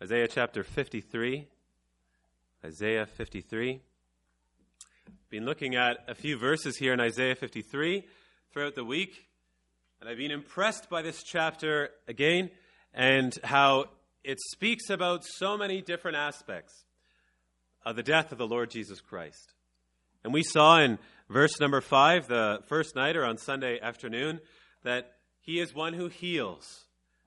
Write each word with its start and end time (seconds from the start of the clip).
Isaiah 0.00 0.28
chapter 0.28 0.62
53. 0.62 1.48
Isaiah 2.64 3.04
53. 3.04 3.80
Been 5.28 5.44
looking 5.44 5.74
at 5.74 6.04
a 6.06 6.14
few 6.14 6.38
verses 6.38 6.76
here 6.76 6.92
in 6.92 7.00
Isaiah 7.00 7.34
53 7.34 8.04
throughout 8.52 8.76
the 8.76 8.84
week, 8.84 9.26
and 10.00 10.08
I've 10.08 10.18
been 10.18 10.30
impressed 10.30 10.88
by 10.88 11.02
this 11.02 11.24
chapter 11.24 11.90
again 12.06 12.50
and 12.94 13.36
how 13.42 13.86
it 14.22 14.38
speaks 14.52 14.88
about 14.88 15.24
so 15.24 15.58
many 15.58 15.82
different 15.82 16.16
aspects 16.16 16.84
of 17.84 17.96
the 17.96 18.04
death 18.04 18.30
of 18.30 18.38
the 18.38 18.46
Lord 18.46 18.70
Jesus 18.70 19.00
Christ. 19.00 19.54
And 20.22 20.32
we 20.32 20.44
saw 20.44 20.78
in 20.78 21.00
verse 21.28 21.58
number 21.58 21.80
5, 21.80 22.28
the 22.28 22.60
first 22.68 22.94
night 22.94 23.16
or 23.16 23.24
on 23.24 23.36
Sunday 23.36 23.80
afternoon, 23.80 24.38
that 24.84 25.14
he 25.40 25.58
is 25.58 25.74
one 25.74 25.94
who 25.94 26.06
heals. 26.06 26.84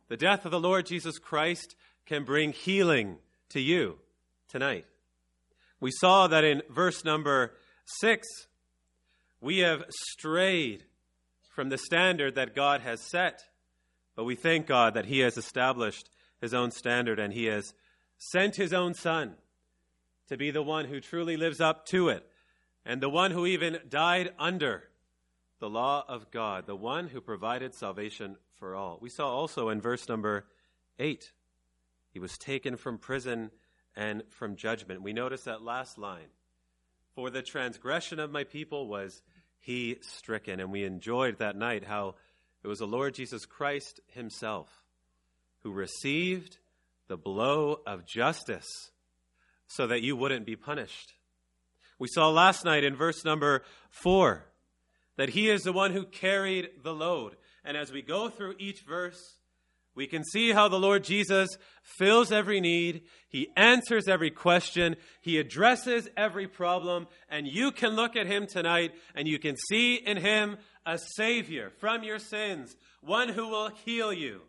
The 0.08 0.16
death 0.16 0.46
of 0.46 0.52
the 0.52 0.60
Lord 0.60 0.86
Jesus 0.86 1.20
Christ 1.20 1.76
can 2.06 2.24
bring 2.24 2.52
healing 2.52 3.18
to 3.50 3.60
you 3.60 3.98
tonight. 4.48 4.86
We 5.80 5.92
saw 5.92 6.28
that 6.28 6.44
in 6.44 6.62
verse 6.70 7.04
number 7.04 7.54
six, 7.86 8.28
we 9.40 9.60
have 9.60 9.84
strayed 9.90 10.84
from 11.50 11.70
the 11.70 11.78
standard 11.78 12.36
that 12.36 12.56
God 12.56 12.82
has 12.82 13.02
set, 13.02 13.42
but 14.16 14.24
we 14.24 14.36
thank 14.36 14.68
God 14.68 14.94
that 14.94 15.06
He 15.06 15.20
has 15.20 15.38
established 15.38 16.10
His 16.40 16.54
own 16.54 16.72
standard 16.72 17.20
and 17.20 17.34
He 17.34 17.46
has 17.46 17.74
sent 18.18 18.56
His 18.56 18.74
own 18.74 18.94
Son 18.94 19.36
to 20.28 20.38
be 20.38 20.52
the 20.52 20.62
one 20.62 20.86
who 20.86 21.02
truly 21.02 21.36
lives 21.36 21.60
up 21.60 21.86
to 21.88 22.10
it 22.10 22.26
and 22.86 23.02
the 23.02 23.10
one 23.10 23.32
who 23.32 23.46
even 23.46 23.80
died 23.90 24.32
under 24.40 24.84
the 25.60 25.70
law 25.70 26.04
of 26.08 26.32
God, 26.32 26.66
the 26.66 26.76
one 26.76 27.08
who 27.08 27.22
provided 27.22 27.74
salvation 27.76 28.38
for 28.58 28.76
all. 28.76 28.98
We 29.02 29.10
saw 29.10 29.28
also 29.28 29.70
in 29.70 29.82
verse 29.82 30.08
number 30.08 30.46
8 31.00 31.32
he 32.12 32.20
was 32.20 32.38
taken 32.38 32.78
from 32.78 32.98
prison 32.98 33.52
and 33.96 34.24
from 34.30 34.56
judgment. 34.56 35.02
We 35.02 35.14
notice 35.14 35.44
that 35.44 35.62
last 35.62 35.98
line. 35.98 36.30
For 37.16 37.30
the 37.30 37.42
transgression 37.42 38.20
of 38.20 38.32
my 38.32 38.44
people 38.44 38.88
was 38.88 39.22
he 39.60 39.98
stricken. 40.02 40.60
And 40.60 40.72
we 40.72 40.84
enjoyed 40.84 41.40
that 41.40 41.56
night 41.56 41.84
how 41.84 42.16
it 42.64 42.68
was 42.68 42.80
the 42.80 42.86
Lord 42.86 43.14
Jesus 43.14 43.46
Christ 43.46 44.00
himself 44.08 44.84
who 45.60 45.72
received 45.72 46.58
the 47.08 47.18
blow 47.18 47.80
of 47.86 48.06
justice 48.06 48.92
so 49.68 49.88
that 49.88 50.02
you 50.02 50.16
wouldn't 50.16 50.46
be 50.46 50.56
punished. 50.56 51.14
We 52.00 52.08
saw 52.08 52.30
last 52.30 52.66
night 52.66 52.84
in 52.84 52.96
verse 52.96 53.24
number 53.24 53.64
four 53.90 54.46
that 55.18 55.30
he 55.30 55.50
is 55.50 55.64
the 55.64 55.74
one 55.74 55.92
who 55.92 56.06
carried 56.06 56.70
the 56.84 56.94
load. 56.94 57.36
And 57.64 57.78
as 57.78 57.92
we 57.92 58.02
go 58.02 58.30
through 58.30 58.56
each 58.58 58.82
verse, 58.82 59.36
we 59.96 60.08
can 60.08 60.24
see 60.24 60.52
how 60.52 60.70
the 60.70 60.80
Lord 60.80 61.04
Jesus 61.04 61.50
fills 61.84 62.32
every 62.32 62.62
need. 62.62 63.02
He 63.28 63.50
answers 63.58 64.08
every 64.08 64.32
question. 64.32 64.96
He 65.22 65.38
addresses 65.38 66.08
every 66.16 66.48
problem. 66.48 67.08
And 67.30 67.46
you 67.46 67.72
can 67.72 67.96
look 67.96 68.16
at 68.16 68.28
him 68.28 68.48
tonight 68.48 68.94
and 69.16 69.28
you 69.28 69.38
can 69.38 69.56
see 69.70 69.96
in 69.96 70.18
him 70.18 70.58
a 70.86 70.98
Savior 70.98 71.72
from 71.80 72.04
your 72.04 72.20
sins, 72.20 72.76
one 73.02 73.30
who 73.30 73.50
will 73.50 73.70
heal 73.86 74.14
you, 74.14 74.42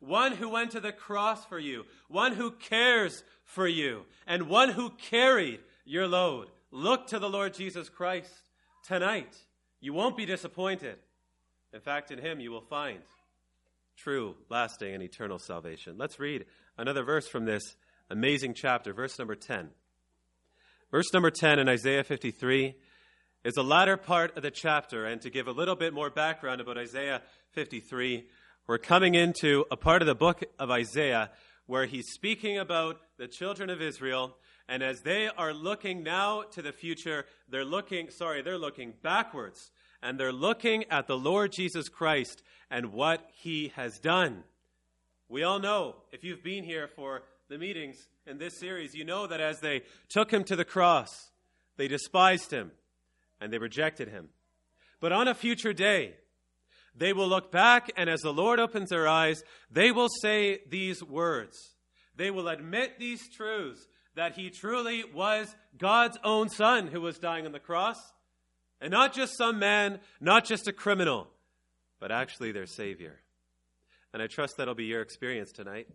one 0.00 0.32
who 0.32 0.48
went 0.48 0.70
to 0.72 0.80
the 0.80 0.92
cross 0.92 1.44
for 1.44 1.58
you, 1.58 1.84
one 2.08 2.32
who 2.32 2.50
cares 2.52 3.22
for 3.44 3.68
you, 3.68 4.04
and 4.26 4.48
one 4.48 4.70
who 4.70 4.90
carried 4.90 5.60
your 5.84 6.08
load. 6.08 6.48
Look 6.70 7.08
to 7.08 7.18
the 7.18 7.28
Lord 7.28 7.54
Jesus 7.54 7.88
Christ 7.88 8.32
tonight. 8.86 9.36
You 9.80 9.92
won't 9.92 10.16
be 10.16 10.26
disappointed. 10.26 10.96
In 11.72 11.80
fact, 11.80 12.10
in 12.10 12.18
him 12.18 12.40
you 12.40 12.50
will 12.50 12.62
find 12.62 13.00
true, 13.96 14.36
lasting, 14.48 14.94
and 14.94 15.02
eternal 15.02 15.38
salvation. 15.38 15.96
Let's 15.98 16.20
read 16.20 16.44
another 16.76 17.02
verse 17.02 17.26
from 17.26 17.44
this 17.44 17.62
amazing 18.10 18.54
chapter, 18.54 18.92
verse 18.92 19.18
number 19.18 19.34
10. 19.34 19.70
Verse 20.90 21.12
number 21.12 21.30
10 21.30 21.58
in 21.58 21.68
Isaiah 21.68 22.04
53 22.04 22.74
is 23.44 23.54
the 23.54 23.64
latter 23.64 23.96
part 23.96 24.36
of 24.36 24.42
the 24.42 24.50
chapter. 24.50 25.06
And 25.06 25.20
to 25.22 25.30
give 25.30 25.48
a 25.48 25.52
little 25.52 25.76
bit 25.76 25.94
more 25.94 26.10
background 26.10 26.60
about 26.60 26.78
Isaiah 26.78 27.22
53, 27.52 28.26
we're 28.66 28.78
coming 28.78 29.14
into 29.14 29.64
a 29.70 29.76
part 29.76 30.02
of 30.02 30.06
the 30.06 30.14
book 30.14 30.44
of 30.58 30.70
Isaiah 30.70 31.30
where 31.66 31.86
he's 31.86 32.12
speaking 32.12 32.58
about 32.58 33.00
the 33.18 33.26
children 33.26 33.70
of 33.70 33.80
Israel. 33.80 34.36
And 34.68 34.82
as 34.82 35.00
they 35.00 35.28
are 35.28 35.54
looking 35.54 36.02
now 36.02 36.42
to 36.52 36.62
the 36.62 36.72
future, 36.72 37.24
they're 37.48 37.64
looking, 37.64 38.10
sorry, 38.10 38.42
they're 38.42 38.58
looking 38.58 38.94
backwards 39.02 39.70
and 40.02 40.18
they're 40.18 40.32
looking 40.32 40.84
at 40.90 41.06
the 41.06 41.18
Lord 41.18 41.52
Jesus 41.52 41.88
Christ 41.88 42.42
and 42.70 42.92
what 42.92 43.28
he 43.34 43.72
has 43.76 43.98
done. 43.98 44.44
We 45.28 45.42
all 45.42 45.58
know, 45.58 45.96
if 46.12 46.24
you've 46.24 46.42
been 46.42 46.64
here 46.64 46.88
for 46.88 47.22
the 47.48 47.58
meetings 47.58 48.08
in 48.26 48.38
this 48.38 48.58
series, 48.58 48.94
you 48.94 49.04
know 49.04 49.26
that 49.26 49.40
as 49.40 49.60
they 49.60 49.82
took 50.08 50.30
him 50.30 50.44
to 50.44 50.56
the 50.56 50.64
cross, 50.64 51.30
they 51.76 51.88
despised 51.88 52.52
him 52.52 52.72
and 53.40 53.52
they 53.52 53.58
rejected 53.58 54.08
him. 54.08 54.28
But 55.00 55.12
on 55.12 55.28
a 55.28 55.34
future 55.34 55.72
day, 55.72 56.14
they 56.98 57.12
will 57.12 57.28
look 57.28 57.52
back, 57.52 57.90
and 57.96 58.08
as 58.08 58.22
the 58.22 58.32
Lord 58.32 58.58
opens 58.58 58.88
their 58.88 59.06
eyes, 59.06 59.42
they 59.70 59.92
will 59.92 60.08
say 60.22 60.60
these 60.68 61.02
words. 61.02 61.74
They 62.16 62.30
will 62.30 62.48
admit 62.48 62.98
these 62.98 63.28
truths 63.28 63.86
that 64.14 64.32
he 64.32 64.48
truly 64.48 65.04
was 65.04 65.54
God's 65.76 66.16
own 66.24 66.48
son 66.48 66.86
who 66.86 67.02
was 67.02 67.18
dying 67.18 67.44
on 67.44 67.52
the 67.52 67.58
cross, 67.58 67.98
and 68.80 68.90
not 68.90 69.14
just 69.14 69.36
some 69.36 69.58
man, 69.58 70.00
not 70.20 70.44
just 70.44 70.68
a 70.68 70.72
criminal, 70.72 71.28
but 71.98 72.12
actually 72.12 72.52
their 72.52 72.66
Savior. 72.66 73.20
And 74.12 74.22
I 74.22 74.26
trust 74.26 74.56
that'll 74.56 74.74
be 74.74 74.84
your 74.84 75.02
experience 75.02 75.52
tonight. 75.52 75.88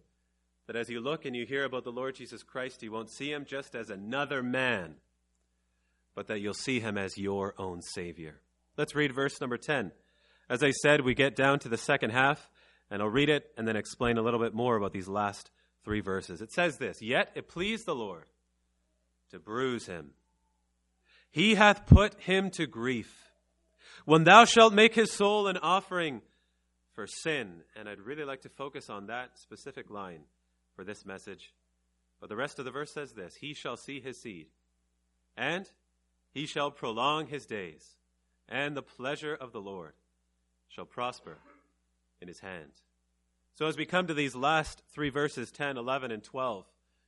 That 0.67 0.75
as 0.75 0.89
you 0.89 1.01
look 1.01 1.25
and 1.25 1.35
you 1.35 1.45
hear 1.45 1.65
about 1.65 1.83
the 1.83 1.91
Lord 1.91 2.15
Jesus 2.15 2.43
Christ, 2.43 2.83
you 2.83 2.91
won't 2.91 3.11
see 3.11 3.31
him 3.31 3.45
just 3.45 3.75
as 3.75 3.89
another 3.89 4.41
man, 4.43 4.95
but 6.15 6.27
that 6.27 6.39
you'll 6.39 6.53
see 6.53 6.79
him 6.79 6.97
as 6.97 7.17
your 7.17 7.55
own 7.57 7.81
Savior. 7.81 8.39
Let's 8.77 8.95
read 8.95 9.13
verse 9.13 9.41
number 9.41 9.57
10. 9.57 9.91
As 10.49 10.63
I 10.63 10.71
said, 10.71 11.01
we 11.01 11.13
get 11.13 11.35
down 11.35 11.59
to 11.59 11.69
the 11.69 11.77
second 11.77 12.11
half, 12.11 12.49
and 12.89 13.01
I'll 13.01 13.09
read 13.09 13.29
it 13.29 13.51
and 13.57 13.67
then 13.67 13.75
explain 13.75 14.17
a 14.17 14.21
little 14.21 14.39
bit 14.39 14.53
more 14.53 14.75
about 14.75 14.93
these 14.93 15.07
last 15.07 15.49
three 15.83 16.01
verses. 16.01 16.41
It 16.41 16.51
says 16.51 16.77
this 16.77 17.01
Yet 17.01 17.31
it 17.35 17.47
pleased 17.47 17.85
the 17.85 17.95
Lord 17.95 18.25
to 19.31 19.39
bruise 19.39 19.87
him 19.87 20.11
he 21.31 21.55
hath 21.55 21.87
put 21.87 22.13
him 22.21 22.51
to 22.51 22.67
grief. 22.67 23.31
When 24.05 24.23
thou 24.23 24.45
shalt 24.45 24.73
make 24.73 24.93
his 24.93 25.11
soul 25.11 25.47
an 25.47 25.57
offering 25.57 26.21
for 26.93 27.07
sin. 27.07 27.63
And 27.75 27.89
I'd 27.89 27.99
really 27.99 28.25
like 28.25 28.41
to 28.41 28.49
focus 28.49 28.89
on 28.89 29.07
that 29.07 29.37
specific 29.37 29.89
line 29.89 30.21
for 30.75 30.83
this 30.83 31.05
message. 31.05 31.53
But 32.19 32.29
the 32.29 32.35
rest 32.35 32.59
of 32.59 32.65
the 32.65 32.71
verse 32.71 32.93
says 32.93 33.13
this 33.13 33.35
He 33.35 33.53
shall 33.53 33.77
see 33.77 33.99
his 33.99 34.21
seed, 34.21 34.47
and 35.35 35.65
he 36.31 36.45
shall 36.45 36.71
prolong 36.71 37.27
his 37.27 37.45
days, 37.45 37.97
and 38.47 38.75
the 38.75 38.83
pleasure 38.83 39.33
of 39.33 39.51
the 39.51 39.61
Lord 39.61 39.93
shall 40.67 40.85
prosper 40.85 41.39
in 42.21 42.27
his 42.27 42.39
hand. 42.39 42.71
So, 43.55 43.65
as 43.65 43.77
we 43.77 43.85
come 43.85 44.07
to 44.07 44.13
these 44.13 44.35
last 44.35 44.81
three 44.93 45.09
verses 45.09 45.51
10, 45.51 45.77
11, 45.77 46.11
and 46.11 46.23
12, 46.23 46.65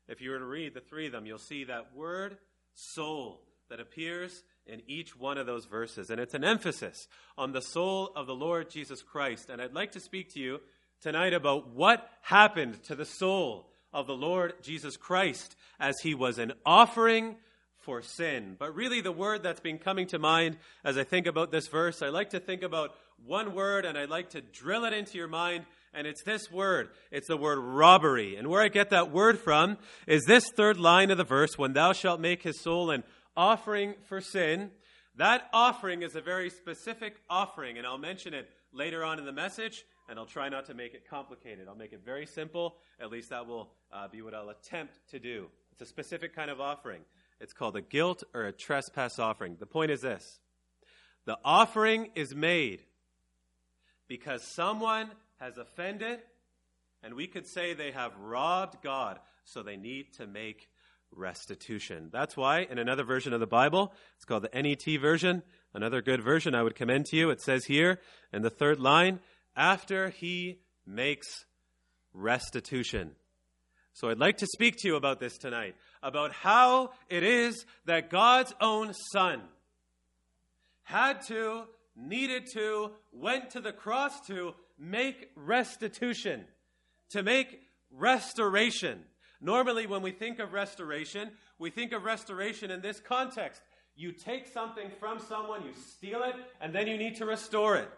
if 0.08 0.22
you 0.22 0.32
were 0.32 0.40
to 0.40 0.46
read 0.46 0.74
the 0.74 0.82
three 0.82 1.06
of 1.06 1.12
them, 1.12 1.26
you'll 1.26 1.38
see 1.38 1.64
that 1.66 1.96
word 1.96 2.38
soul 2.74 3.42
that 3.74 3.80
appears 3.80 4.44
in 4.68 4.84
each 4.86 5.18
one 5.20 5.40
of 5.40 5.48
those 5.48 5.66
verses. 5.66 6.12
And 6.12 6.22
it's 6.22 6.36
an 6.36 6.44
emphasis 6.44 7.08
on 7.40 7.54
the 7.54 7.60
soul 7.60 8.12
of 8.16 8.28
the 8.28 8.36
Lord 8.36 8.70
Jesus 8.70 9.02
Christ. 9.02 9.50
And 9.50 9.60
I'd 9.60 9.74
like 9.74 9.94
to 9.94 10.00
speak 10.00 10.32
to 10.34 10.40
you 10.40 10.60
tonight 11.02 11.34
about 11.34 11.70
what 11.70 12.08
happened 12.22 12.84
to 12.84 12.94
the 12.94 13.04
soul 13.04 13.68
of 13.92 14.06
the 14.06 14.14
Lord 14.14 14.54
Jesus 14.62 14.96
Christ 14.96 15.56
as 15.80 15.96
he 16.04 16.14
was 16.14 16.38
an 16.38 16.54
offering 16.64 17.36
for 17.80 18.04
sin. 18.04 18.58
But 18.60 18.76
really, 18.76 19.02
the 19.02 19.12
word 19.12 19.42
that's 19.42 19.60
been 19.60 19.80
coming 19.80 20.06
to 20.10 20.20
mind 20.20 20.58
as 20.84 20.96
I 20.96 21.04
think 21.04 21.26
about 21.26 21.52
this 21.52 21.68
verse, 21.68 22.04
I 22.04 22.10
like 22.10 22.30
to 22.30 22.40
think 22.40 22.62
about 22.62 22.94
one 23.26 23.56
word 23.56 23.86
and 23.86 23.98
I'd 23.98 24.12
like 24.12 24.30
to 24.32 24.42
drill 24.42 24.86
it 24.86 24.94
into 24.94 25.18
your 25.18 25.28
mind. 25.28 25.66
And 25.96 26.06
it's 26.06 26.24
this 26.24 26.52
word. 26.52 26.90
It's 27.12 27.28
the 27.28 27.38
word 27.38 27.58
robbery. 27.58 28.36
And 28.36 28.48
where 28.48 28.62
I 28.62 28.68
get 28.68 28.92
that 28.92 29.12
word 29.12 29.40
from 29.40 29.78
is 30.06 30.26
this 30.26 30.44
third 30.56 30.78
line 30.78 31.10
of 31.10 31.18
the 31.18 31.24
verse 31.24 31.58
when 31.58 31.74
thou 31.74 31.94
shalt 31.94 32.20
make 32.20 32.44
his 32.44 32.60
soul 32.62 32.92
an 32.92 33.04
offering 33.36 33.96
for 34.08 34.22
sin. 34.22 34.72
That 35.16 35.50
offering 35.54 36.02
is 36.02 36.16
a 36.16 36.22
very 36.22 36.50
specific 36.50 37.16
offering, 37.30 37.78
and 37.78 37.86
I'll 37.86 37.98
mention 37.98 38.34
it 38.34 38.50
later 38.72 39.04
on 39.04 39.20
in 39.20 39.26
the 39.26 39.32
message, 39.32 39.86
and 40.10 40.18
I'll 40.18 40.26
try 40.26 40.50
not 40.50 40.66
to 40.66 40.74
make 40.74 40.94
it 40.94 41.08
complicated. 41.08 41.68
I'll 41.68 41.76
make 41.76 41.94
it 41.94 42.02
very 42.04 42.26
simple. 42.26 42.78
At 43.00 43.12
least 43.12 43.30
that 43.30 43.46
will 43.46 43.72
uh, 43.92 44.08
be 44.08 44.22
what 44.22 44.34
I'll 44.34 44.50
attempt 44.50 45.00
to 45.12 45.20
do. 45.20 45.48
It's 45.72 45.82
a 45.82 45.86
specific 45.86 46.36
kind 46.36 46.50
of 46.50 46.60
offering. 46.60 47.02
It's 47.40 47.54
called 47.54 47.76
a 47.76 47.82
guilt 47.82 48.24
or 48.34 48.46
a 48.46 48.52
trespass 48.52 49.20
offering. 49.20 49.58
The 49.60 49.66
point 49.66 49.92
is 49.92 50.02
this 50.02 50.40
the 51.26 51.38
offering 51.44 52.10
is 52.16 52.36
made 52.36 52.82
because 54.08 54.44
someone 54.44 55.10
has 55.40 55.58
offended, 55.58 56.20
and 57.02 57.14
we 57.14 57.28
could 57.28 57.48
say 57.48 57.74
they 57.74 57.92
have 57.92 58.18
robbed 58.18 58.82
God, 58.82 59.20
so 59.46 59.64
they 59.64 59.78
need 59.78 60.14
to 60.14 60.28
make 60.28 60.70
restitution. 61.16 62.10
That's 62.12 62.36
why, 62.36 62.62
in 62.70 62.78
another 62.78 63.04
version 63.04 63.34
of 63.34 63.40
the 63.40 63.48
Bible, 63.48 63.94
it's 64.16 64.26
called 64.26 64.44
the 64.44 64.62
NET 64.62 65.00
version, 65.00 65.44
another 65.74 66.02
good 66.02 66.24
version 66.24 66.56
I 66.56 66.64
would 66.64 66.76
commend 66.76 67.06
to 67.08 67.18
you. 67.18 67.30
It 67.30 67.42
says 67.42 67.66
here 67.66 68.00
in 68.32 68.42
the 68.42 68.50
third 68.50 68.80
line, 68.80 69.20
after 69.56 70.10
he 70.10 70.60
makes 70.86 71.46
restitution. 72.14 73.12
So 73.94 74.10
I'd 74.10 74.20
like 74.20 74.38
to 74.38 74.48
speak 74.48 74.78
to 74.78 74.88
you 74.88 74.96
about 74.96 75.20
this 75.20 75.38
tonight 75.38 75.76
about 76.02 76.32
how 76.32 76.92
it 77.10 77.24
is 77.24 77.66
that 77.86 78.10
God's 78.10 78.54
own 78.60 78.94
Son 79.12 79.42
had 80.84 81.22
to, 81.28 81.64
needed 81.96 82.48
to, 82.54 82.92
went 83.12 83.52
to 83.52 83.62
the 83.62 83.72
cross 83.72 84.20
to 84.28 84.54
make 84.80 85.30
restitution, 85.36 86.46
to 87.12 87.24
make 87.24 87.62
restoration. 87.92 89.04
Normally, 89.44 89.88
when 89.88 90.02
we 90.02 90.12
think 90.12 90.40
of 90.40 90.54
restoration, 90.54 91.30
we 91.60 91.70
think 91.70 91.92
of 91.92 92.06
restoration 92.06 92.72
in 92.72 92.80
this 92.80 93.02
context. 93.02 93.62
You 93.94 94.14
take 94.14 94.48
something 94.48 94.90
from 95.02 95.20
someone, 95.20 95.66
you 95.66 95.74
steal 95.74 96.24
it, 96.24 96.36
and 96.62 96.74
then 96.74 96.88
you 96.88 96.98
need 96.98 97.18
to 97.18 97.26
restore 97.26 97.76
it. 97.76 97.90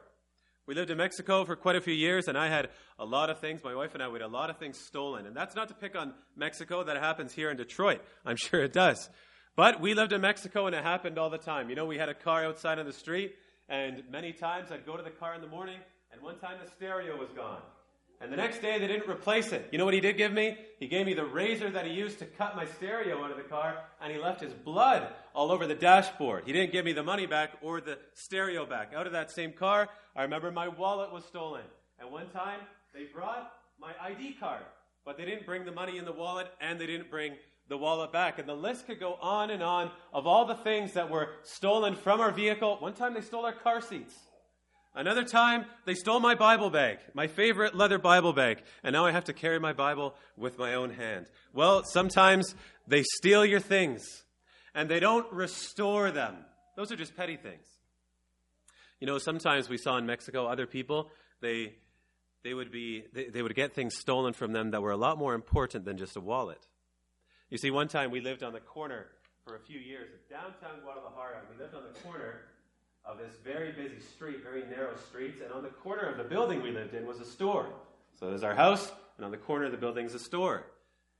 We 0.65 0.73
lived 0.73 0.89
in 0.89 0.97
Mexico 0.97 1.45
for 1.45 1.55
quite 1.55 1.75
a 1.75 1.81
few 1.81 1.93
years, 1.93 2.27
and 2.27 2.35
I 2.35 2.47
had 2.47 2.69
a 2.97 3.05
lot 3.05 3.29
of 3.29 3.39
things, 3.39 3.63
my 3.63 3.75
wife 3.75 3.93
and 3.93 4.01
I, 4.01 4.07
we 4.07 4.15
had 4.15 4.23
a 4.23 4.27
lot 4.27 4.49
of 4.49 4.57
things 4.57 4.79
stolen. 4.79 5.27
And 5.27 5.37
that's 5.37 5.55
not 5.55 5.67
to 5.67 5.75
pick 5.75 5.95
on 5.95 6.15
Mexico, 6.35 6.83
that 6.83 6.97
happens 6.97 7.31
here 7.31 7.51
in 7.51 7.57
Detroit. 7.57 8.01
I'm 8.25 8.37
sure 8.37 8.63
it 8.63 8.73
does. 8.73 9.07
But 9.55 9.79
we 9.79 9.93
lived 9.93 10.13
in 10.13 10.21
Mexico, 10.21 10.65
and 10.65 10.75
it 10.75 10.83
happened 10.83 11.19
all 11.19 11.29
the 11.29 11.37
time. 11.37 11.69
You 11.69 11.75
know, 11.75 11.85
we 11.85 11.99
had 11.99 12.09
a 12.09 12.15
car 12.15 12.43
outside 12.43 12.79
on 12.79 12.87
the 12.87 12.93
street, 12.93 13.35
and 13.69 14.01
many 14.09 14.33
times 14.33 14.71
I'd 14.71 14.85
go 14.85 14.97
to 14.97 15.03
the 15.03 15.11
car 15.11 15.35
in 15.35 15.41
the 15.41 15.47
morning, 15.47 15.77
and 16.11 16.19
one 16.23 16.39
time 16.39 16.57
the 16.63 16.71
stereo 16.71 17.15
was 17.15 17.29
gone. 17.35 17.61
And 18.21 18.31
the 18.31 18.37
next 18.37 18.61
day 18.61 18.79
they 18.79 18.87
didn't 18.87 19.09
replace 19.09 19.51
it. 19.51 19.67
You 19.71 19.77
know 19.77 19.85
what 19.85 19.93
he 19.93 19.99
did 19.99 20.17
give 20.17 20.31
me? 20.31 20.57
He 20.79 20.87
gave 20.87 21.05
me 21.05 21.13
the 21.13 21.25
razor 21.25 21.69
that 21.69 21.85
he 21.85 21.93
used 21.93 22.19
to 22.19 22.25
cut 22.25 22.55
my 22.55 22.65
stereo 22.65 23.23
out 23.23 23.31
of 23.31 23.37
the 23.37 23.43
car, 23.43 23.77
and 24.01 24.11
he 24.11 24.17
left 24.17 24.41
his 24.41 24.53
blood 24.53 25.07
all 25.33 25.51
over 25.51 25.67
the 25.67 25.75
dashboard. 25.75 26.43
He 26.45 26.53
didn't 26.53 26.71
give 26.71 26.85
me 26.85 26.93
the 26.93 27.03
money 27.03 27.25
back 27.25 27.51
or 27.61 27.81
the 27.81 27.97
stereo 28.13 28.65
back. 28.65 28.93
Out 28.95 29.05
of 29.05 29.13
that 29.13 29.31
same 29.31 29.53
car, 29.53 29.89
I 30.15 30.23
remember 30.23 30.51
my 30.51 30.67
wallet 30.67 31.11
was 31.11 31.25
stolen. 31.25 31.63
And 31.99 32.11
one 32.11 32.29
time 32.29 32.59
they 32.93 33.05
brought 33.13 33.51
my 33.79 33.91
ID 34.01 34.33
card, 34.39 34.63
but 35.05 35.17
they 35.17 35.25
didn't 35.25 35.45
bring 35.45 35.65
the 35.65 35.71
money 35.71 35.97
in 35.97 36.05
the 36.05 36.11
wallet 36.11 36.47
and 36.61 36.79
they 36.79 36.87
didn't 36.87 37.09
bring 37.09 37.33
the 37.67 37.77
wallet 37.77 38.11
back. 38.11 38.39
And 38.39 38.47
the 38.47 38.55
list 38.55 38.85
could 38.85 38.99
go 38.99 39.15
on 39.21 39.49
and 39.49 39.61
on 39.61 39.91
of 40.13 40.27
all 40.27 40.45
the 40.45 40.55
things 40.55 40.93
that 40.93 41.09
were 41.09 41.29
stolen 41.43 41.95
from 41.95 42.21
our 42.21 42.31
vehicle. 42.31 42.77
One 42.79 42.93
time 42.93 43.13
they 43.13 43.21
stole 43.21 43.45
our 43.45 43.53
car 43.53 43.81
seats. 43.81 44.15
Another 44.95 45.25
time, 45.25 45.65
they 45.83 45.93
stole 45.93 46.21
my 46.21 46.35
Bible 46.35 46.69
bag, 46.69 46.99
my 47.13 47.27
favorite 47.27 47.75
leather 47.75 47.99
Bible 47.99 48.31
bag, 48.31 48.63
and 48.81 48.93
now 48.93 49.05
I 49.05 49.11
have 49.11 49.25
to 49.25 49.33
carry 49.33 49.59
my 49.59 49.73
Bible 49.73 50.15
with 50.37 50.57
my 50.57 50.73
own 50.75 50.91
hand. 50.91 51.25
Well, 51.53 51.83
sometimes 51.83 52.55
they 52.87 53.03
steal 53.17 53.45
your 53.45 53.59
things 53.59 54.23
and 54.73 54.89
they 54.89 55.01
don't 55.01 55.31
restore 55.33 56.11
them. 56.11 56.37
Those 56.77 56.93
are 56.93 56.95
just 56.95 57.15
petty 57.15 57.35
things. 57.35 57.67
You 59.01 59.07
know, 59.07 59.17
sometimes 59.17 59.67
we 59.67 59.77
saw 59.77 59.97
in 59.97 60.05
Mexico 60.05 60.47
other 60.47 60.65
people, 60.65 61.11
they, 61.41 61.73
they, 62.43 62.53
would, 62.53 62.71
be, 62.71 63.03
they, 63.13 63.25
they 63.25 63.41
would 63.41 63.53
get 63.53 63.73
things 63.73 63.97
stolen 63.97 64.31
from 64.31 64.53
them 64.53 64.71
that 64.71 64.81
were 64.81 64.91
a 64.91 64.97
lot 64.97 65.17
more 65.17 65.33
important 65.33 65.83
than 65.83 65.97
just 65.97 66.15
a 66.15 66.21
wallet. 66.21 66.65
You 67.49 67.57
see, 67.57 67.69
one 67.69 67.89
time 67.89 68.11
we 68.11 68.21
lived 68.21 68.43
on 68.43 68.53
the 68.53 68.61
corner 68.61 69.07
for 69.43 69.57
a 69.57 69.59
few 69.59 69.79
years 69.79 70.09
of 70.13 70.29
downtown 70.29 70.79
Guadalajara. 70.81 71.41
We 71.51 71.61
lived 71.61 71.75
on 71.75 71.83
the 71.83 71.99
corner 71.99 72.41
of 73.05 73.17
this 73.17 73.33
very 73.43 73.71
busy 73.71 73.99
street, 73.99 74.43
very 74.43 74.63
narrow 74.69 74.95
streets, 75.07 75.41
and 75.43 75.51
on 75.51 75.63
the 75.63 75.69
corner 75.69 76.09
of 76.09 76.17
the 76.17 76.23
building 76.23 76.61
we 76.61 76.71
lived 76.71 76.93
in 76.93 77.05
was 77.05 77.19
a 77.19 77.25
store. 77.25 77.67
So 78.19 78.29
there's 78.29 78.43
our 78.43 78.55
house, 78.55 78.91
and 79.17 79.25
on 79.25 79.31
the 79.31 79.37
corner 79.37 79.65
of 79.65 79.71
the 79.71 79.77
building 79.77 80.05
is 80.05 80.15
a 80.15 80.19
store. 80.19 80.65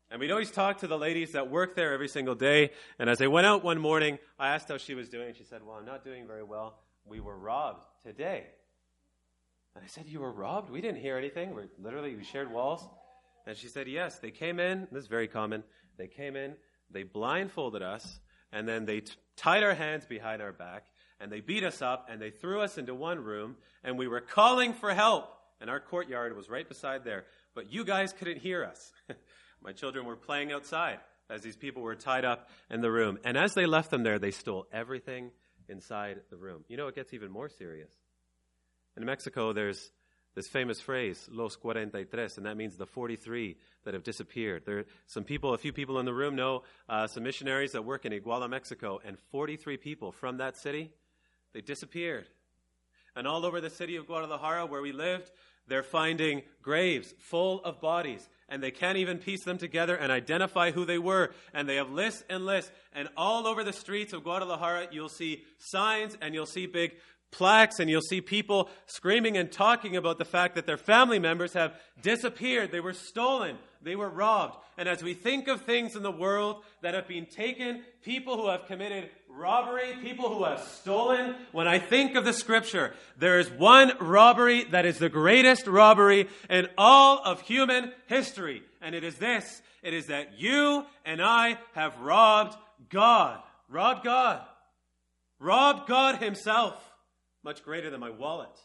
And 0.10 0.20
we'd 0.20 0.32
always 0.32 0.52
talk 0.52 0.80
to 0.80 0.88
the 0.88 0.98
ladies 0.98 1.32
that 1.32 1.50
work 1.50 1.76
there 1.76 1.94
every 1.94 2.08
single 2.08 2.36
day. 2.36 2.72
And 3.00 3.10
as 3.10 3.18
they 3.18 3.28
went 3.28 3.48
out 3.48 3.64
one 3.64 3.80
morning, 3.80 4.20
I 4.38 4.50
asked 4.50 4.70
how 4.70 4.78
she 4.78 4.94
was 4.94 5.10
doing. 5.10 5.30
And 5.30 5.36
she 5.36 5.44
said, 5.44 5.62
Well, 5.66 5.76
I'm 5.76 5.86
not 5.86 6.04
doing 6.04 6.28
very 6.28 6.44
well. 6.44 6.78
We 7.06 7.20
were 7.20 7.38
robbed 7.38 7.86
today. 8.04 8.46
And 9.76 9.84
I 9.84 9.88
said, 9.88 10.06
You 10.06 10.20
were 10.20 10.32
robbed? 10.32 10.70
We 10.70 10.80
didn't 10.80 11.02
hear 11.02 11.18
anything. 11.18 11.56
We're 11.56 11.68
literally, 11.82 12.16
we 12.16 12.24
shared 12.24 12.52
walls. 12.52 12.88
And 13.48 13.58
she 13.58 13.68
said, 13.68 13.88
Yes, 13.88 14.20
they 14.20 14.32
came 14.32 14.60
in. 14.60 14.88
This 14.92 15.04
is 15.04 15.10
very 15.10 15.28
common. 15.28 15.64
They 15.98 16.08
came 16.08 16.36
in, 16.36 16.56
they 16.92 17.04
blindfolded 17.04 17.82
us, 17.82 18.20
and 18.52 18.68
then 18.68 18.86
they 18.86 19.02
t- 19.02 19.14
tied 19.36 19.64
our 19.64 19.74
hands 19.74 20.06
behind 20.06 20.42
our 20.42 20.52
back, 20.52 20.86
and 21.20 21.32
they 21.32 21.40
beat 21.40 21.64
us 21.64 21.82
up 21.82 22.08
and 22.10 22.22
they 22.22 22.30
threw 22.30 22.62
us 22.62 22.78
into 22.78 22.94
one 22.94 23.20
room 23.20 23.56
and 23.84 23.98
we 23.98 24.08
were 24.08 24.22
calling 24.22 24.74
for 24.74 24.94
help. 24.94 25.32
And 25.62 25.70
our 25.70 25.80
courtyard 25.80 26.36
was 26.36 26.50
right 26.50 26.68
beside 26.68 27.04
there. 27.06 27.26
But 27.54 27.72
you 27.72 27.86
guys 27.86 28.14
couldn't 28.14 28.40
hear 28.40 28.66
us. 28.66 28.92
My 29.64 29.72
children 29.72 30.06
were 30.06 30.18
playing 30.18 30.52
outside 30.52 31.00
as 31.30 31.42
these 31.42 31.56
people 31.56 31.82
were 31.82 31.96
tied 31.96 32.26
up 32.26 32.50
in 32.70 32.82
the 32.82 32.92
room. 32.92 33.18
And 33.24 33.38
as 33.38 33.54
they 33.54 33.66
left 33.66 33.90
them 33.90 34.04
there 34.04 34.20
they 34.20 34.32
stole 34.32 34.68
everything 34.72 35.32
inside 35.70 36.22
the 36.30 36.38
room. 36.38 36.64
You 36.68 36.78
know 36.78 36.88
it 36.88 36.96
gets 36.96 37.14
even 37.14 37.32
more 37.32 37.50
serious. 37.50 37.92
In 38.98 39.06
mexico 39.06 39.54
there's 39.54 39.92
this 40.36 40.48
famous 40.50 40.82
phrase 40.82 41.30
los 41.32 41.56
43 41.56 42.08
and 42.38 42.46
that 42.46 42.58
means 42.58 42.76
the 42.76 42.86
43 42.86 43.56
that 43.86 43.94
have 43.94 44.04
disappeared. 44.04 44.64
There 44.66 44.80
are 44.80 44.86
some 45.08 45.24
people 45.24 45.54
a 45.54 45.58
few 45.58 45.72
people 45.72 46.00
in 46.00 46.06
the 46.06 46.14
room 46.14 46.36
know 46.36 46.64
uh, 46.90 47.08
some 47.08 47.24
missionaries 47.24 47.72
that 47.72 47.86
work 47.86 48.06
in 48.06 48.12
iguala 48.12 48.50
mexico 48.50 49.00
and 49.04 49.18
43 49.32 49.78
people 49.78 50.12
from 50.12 50.38
that 50.38 50.58
city 50.58 50.92
they 51.56 51.62
disappeared. 51.62 52.28
And 53.16 53.26
all 53.26 53.46
over 53.46 53.62
the 53.62 53.70
city 53.70 53.96
of 53.96 54.08
Guadalajara, 54.08 54.66
where 54.66 54.82
we 54.82 54.92
lived, 54.92 55.32
they're 55.70 55.84
finding 55.84 56.42
graves 56.62 57.14
full 57.18 57.64
of 57.64 57.80
bodies. 57.80 58.28
And 58.50 58.62
they 58.62 58.72
can't 58.72 58.98
even 58.98 59.20
piece 59.20 59.46
them 59.46 59.58
together 59.58 59.96
and 59.96 60.12
identify 60.12 60.72
who 60.72 60.84
they 60.84 60.98
were. 60.98 61.32
And 61.54 61.68
they 61.68 61.78
have 61.78 61.90
lists 61.90 62.26
and 62.30 62.46
lists. 62.46 62.72
And 62.92 63.08
all 63.16 63.48
over 63.48 63.64
the 63.64 63.72
streets 63.72 64.12
of 64.12 64.26
Guadalajara, 64.26 64.90
you'll 64.92 65.08
see 65.08 65.44
signs 65.58 66.18
and 66.22 66.34
you'll 66.34 66.46
see 66.46 66.66
big 66.66 66.92
plaques 67.32 67.80
and 67.80 67.90
you'll 67.90 68.02
see 68.02 68.20
people 68.20 68.70
screaming 68.86 69.38
and 69.38 69.50
talking 69.50 69.96
about 69.96 70.18
the 70.18 70.26
fact 70.26 70.56
that 70.56 70.66
their 70.66 70.78
family 70.78 71.20
members 71.20 71.54
have 71.54 71.74
disappeared. 72.02 72.72
They 72.72 72.82
were 72.82 72.94
stolen. 72.94 73.58
They 73.82 73.96
were 73.96 74.10
robbed. 74.10 74.58
And 74.78 74.90
as 74.90 75.02
we 75.02 75.14
think 75.14 75.48
of 75.48 75.62
things 75.62 75.96
in 75.96 76.04
the 76.04 76.12
world 76.12 76.64
that 76.82 76.94
have 76.94 77.08
been 77.08 77.26
taken, 77.26 77.84
people 78.02 78.36
who 78.36 78.50
have 78.50 78.66
committed 78.66 79.10
robbery, 79.38 79.96
people 80.02 80.34
who 80.34 80.44
have 80.44 80.62
stolen, 80.62 81.36
when 81.52 81.68
I 81.68 81.80
think 81.80 82.16
of 82.16 82.26
the 82.26 82.34
scripture, 82.34 82.94
there 83.18 83.40
is 83.40 83.50
one 83.50 83.94
robbery 84.00 84.64
that 84.66 84.86
is 84.86 84.98
the 84.98 85.10
greatest 85.10 85.68
robbery 85.68 86.28
in 86.50 86.68
all 86.78 87.20
of 87.24 87.42
human 87.42 87.92
history. 88.08 88.64
And 88.82 88.96
it 88.96 89.04
is 89.04 89.16
this. 89.16 89.62
It 89.84 89.94
is 89.94 90.08
that 90.08 90.40
you 90.40 90.86
and 91.06 91.22
I 91.22 91.58
have 91.74 92.00
robbed 92.00 92.58
God. 92.90 93.42
Robbed 93.70 94.04
God. 94.04 94.42
Robbed 95.40 95.88
God 95.88 96.22
himself 96.22 96.82
much 97.44 97.64
greater 97.64 97.90
than 97.90 98.00
my 98.00 98.10
wallet. 98.10 98.58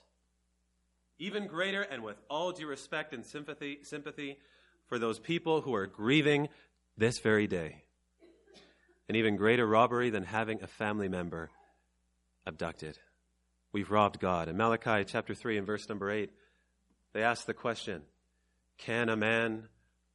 Even 1.18 1.46
greater, 1.46 1.82
and 1.82 2.02
with 2.02 2.16
all 2.30 2.52
due 2.52 2.66
respect 2.66 3.12
and 3.12 3.24
sympathy, 3.24 3.80
sympathy 3.82 4.38
for 4.86 4.98
those 4.98 5.18
people 5.18 5.60
who 5.60 5.74
are 5.74 5.86
grieving 5.86 6.48
this 6.96 7.18
very 7.18 7.46
day. 7.46 7.82
An 9.10 9.16
even 9.16 9.34
greater 9.34 9.66
robbery 9.66 10.10
than 10.10 10.22
having 10.22 10.62
a 10.62 10.68
family 10.68 11.08
member 11.08 11.50
abducted. 12.46 12.96
We've 13.72 13.90
robbed 13.90 14.20
God. 14.20 14.48
In 14.48 14.56
Malachi 14.56 15.04
chapter 15.04 15.34
3 15.34 15.58
and 15.58 15.66
verse 15.66 15.88
number 15.88 16.12
8, 16.12 16.30
they 17.12 17.24
ask 17.24 17.44
the 17.44 17.52
question 17.52 18.02
Can 18.78 19.08
a 19.08 19.16
man 19.16 19.66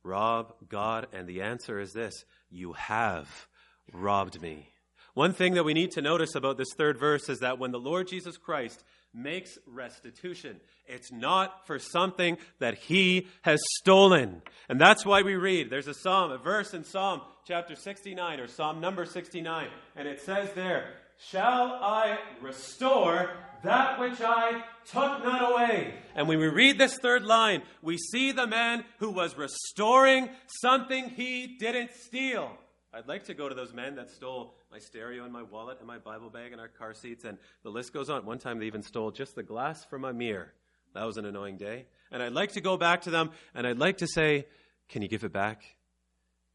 rob 0.02 0.54
God? 0.70 1.08
And 1.12 1.28
the 1.28 1.42
answer 1.42 1.78
is 1.78 1.92
this 1.92 2.24
You 2.50 2.72
have 2.72 3.50
robbed 3.92 4.42
me. 4.42 4.70
One 5.14 5.34
thing 5.34 5.56
that 5.56 5.66
we 5.66 5.74
need 5.74 5.92
to 5.92 6.02
notice 6.02 6.34
about 6.34 6.58
this 6.58 6.74
third 6.78 6.98
verse 6.98 7.28
is 7.28 7.40
that 7.40 7.60
when 7.60 7.72
the 7.72 7.78
Lord 7.78 8.08
Jesus 8.08 8.38
Christ 8.38 8.82
makes 9.16 9.58
restitution, 9.66 10.60
it's 10.86 11.12
not 11.12 11.66
for 11.66 11.80
something 11.80 12.38
that 12.60 12.76
he 12.76 13.28
has 13.44 13.60
stolen. 13.80 14.42
And 14.70 14.80
that's 14.80 15.06
why 15.06 15.22
we 15.22 15.36
read, 15.36 15.70
there's 15.70 15.88
a 15.88 15.94
psalm, 15.94 16.32
a 16.32 16.38
verse 16.38 16.74
in 16.74 16.84
Psalm 16.84 17.22
chapter 17.48 17.76
69 17.76 18.40
or 18.40 18.48
Psalm 18.48 18.82
number 18.82 19.06
69, 19.06 19.68
and 19.96 20.08
it 20.08 20.20
says 20.22 20.50
there, 20.54 20.94
Shall 21.18 21.80
I 21.82 22.18
restore 22.42 23.32
that 23.64 24.00
which 24.00 24.20
I 24.22 24.64
took 24.86 25.24
not 25.24 25.52
away? 25.52 25.94
And 26.14 26.28
when 26.28 26.40
we 26.40 26.48
read 26.48 26.78
this 26.78 26.98
third 26.98 27.24
line, 27.24 27.62
we 27.82 27.98
see 27.98 28.32
the 28.32 28.48
man 28.48 28.84
who 29.00 29.12
was 29.12 29.38
restoring 29.38 30.30
something 30.62 31.10
he 31.10 31.56
didn't 31.58 31.92
steal. 31.94 32.52
I'd 32.96 33.10
like 33.10 33.26
to 33.26 33.34
go 33.34 33.50
to 33.50 33.56
those 33.56 33.74
men 33.74 33.96
that 33.96 34.10
stole 34.10 34.56
my 34.72 34.80
stereo 34.80 35.26
and 35.26 35.34
my 35.34 35.44
wallet 35.44 35.80
and 35.80 35.88
my 35.88 35.98
Bible 35.98 36.30
bag 36.30 36.54
and 36.54 36.62
our 36.62 36.70
car 36.70 36.94
seats, 36.94 37.26
and 37.26 37.38
the 37.62 37.70
list 37.70 37.92
goes 37.92 38.10
on. 38.10 38.26
One 38.26 38.40
time 38.40 38.58
they 38.58 38.68
even 38.68 38.84
stole 38.84 39.12
just 39.12 39.36
the 39.36 39.44
glass 39.44 39.84
from 39.84 40.00
my 40.00 40.14
mirror. 40.14 40.54
That 40.94 41.04
was 41.04 41.18
an 41.18 41.26
annoying 41.26 41.58
day. 41.58 41.88
And 42.10 42.24
I'd 42.24 42.32
like 42.32 42.54
to 42.54 42.62
go 42.62 42.78
back 42.78 43.02
to 43.02 43.12
them, 43.12 43.32
and 43.54 43.68
I'd 43.68 43.80
like 43.80 43.98
to 43.98 44.08
say, 44.08 44.48
Can 44.88 45.02
you 45.02 45.10
give 45.10 45.26
it 45.26 45.34
back? 45.34 45.64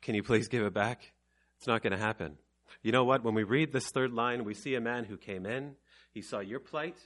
Can 0.01 0.15
you 0.15 0.23
please 0.23 0.49
give 0.49 0.63
it 0.63 0.73
back? 0.73 1.13
It's 1.59 1.67
not 1.67 1.83
going 1.83 1.93
to 1.93 1.99
happen. 1.99 2.39
You 2.83 2.93
know 2.93 3.05
what? 3.05 3.23
When 3.23 3.35
we 3.35 3.43
read 3.43 3.71
this 3.71 3.91
third 3.91 4.15
line, 4.15 4.45
we 4.45 4.55
see 4.55 4.75
a 4.77 4.81
man 4.81 5.05
who 5.05 5.19
came 5.19 5.45
in, 5.45 5.75
he 6.15 6.23
saw 6.23 6.39
your 6.39 6.61
plight, 6.61 6.97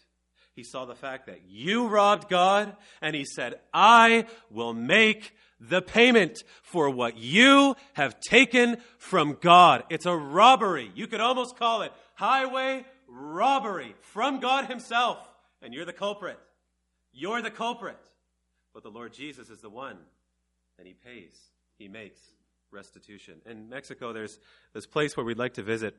he 0.54 0.62
saw 0.62 0.84
the 0.84 0.94
fact 0.94 1.26
that 1.26 1.40
you 1.48 1.88
robbed 1.88 2.28
God, 2.28 2.76
and 3.02 3.16
he 3.16 3.24
said, 3.24 3.58
I 3.72 4.26
will 4.48 4.74
make 4.74 5.32
the 5.68 5.82
payment 5.82 6.42
for 6.62 6.90
what 6.90 7.16
you 7.16 7.76
have 7.94 8.20
taken 8.20 8.78
from 8.98 9.38
God. 9.40 9.84
It's 9.90 10.06
a 10.06 10.16
robbery. 10.16 10.90
You 10.94 11.06
could 11.06 11.20
almost 11.20 11.56
call 11.56 11.82
it 11.82 11.92
highway 12.14 12.84
robbery 13.08 13.94
from 14.00 14.40
God 14.40 14.66
Himself. 14.66 15.18
And 15.62 15.72
you're 15.72 15.84
the 15.84 15.92
culprit. 15.92 16.38
You're 17.12 17.42
the 17.42 17.50
culprit. 17.50 17.98
But 18.72 18.82
the 18.82 18.90
Lord 18.90 19.12
Jesus 19.12 19.50
is 19.50 19.60
the 19.60 19.70
one, 19.70 19.96
and 20.78 20.86
He 20.86 20.94
pays. 20.94 21.36
He 21.78 21.88
makes 21.88 22.18
restitution. 22.70 23.40
In 23.46 23.68
Mexico, 23.68 24.12
there's 24.12 24.38
this 24.72 24.86
place 24.86 25.16
where 25.16 25.24
we'd 25.24 25.38
like 25.38 25.54
to 25.54 25.62
visit. 25.62 25.96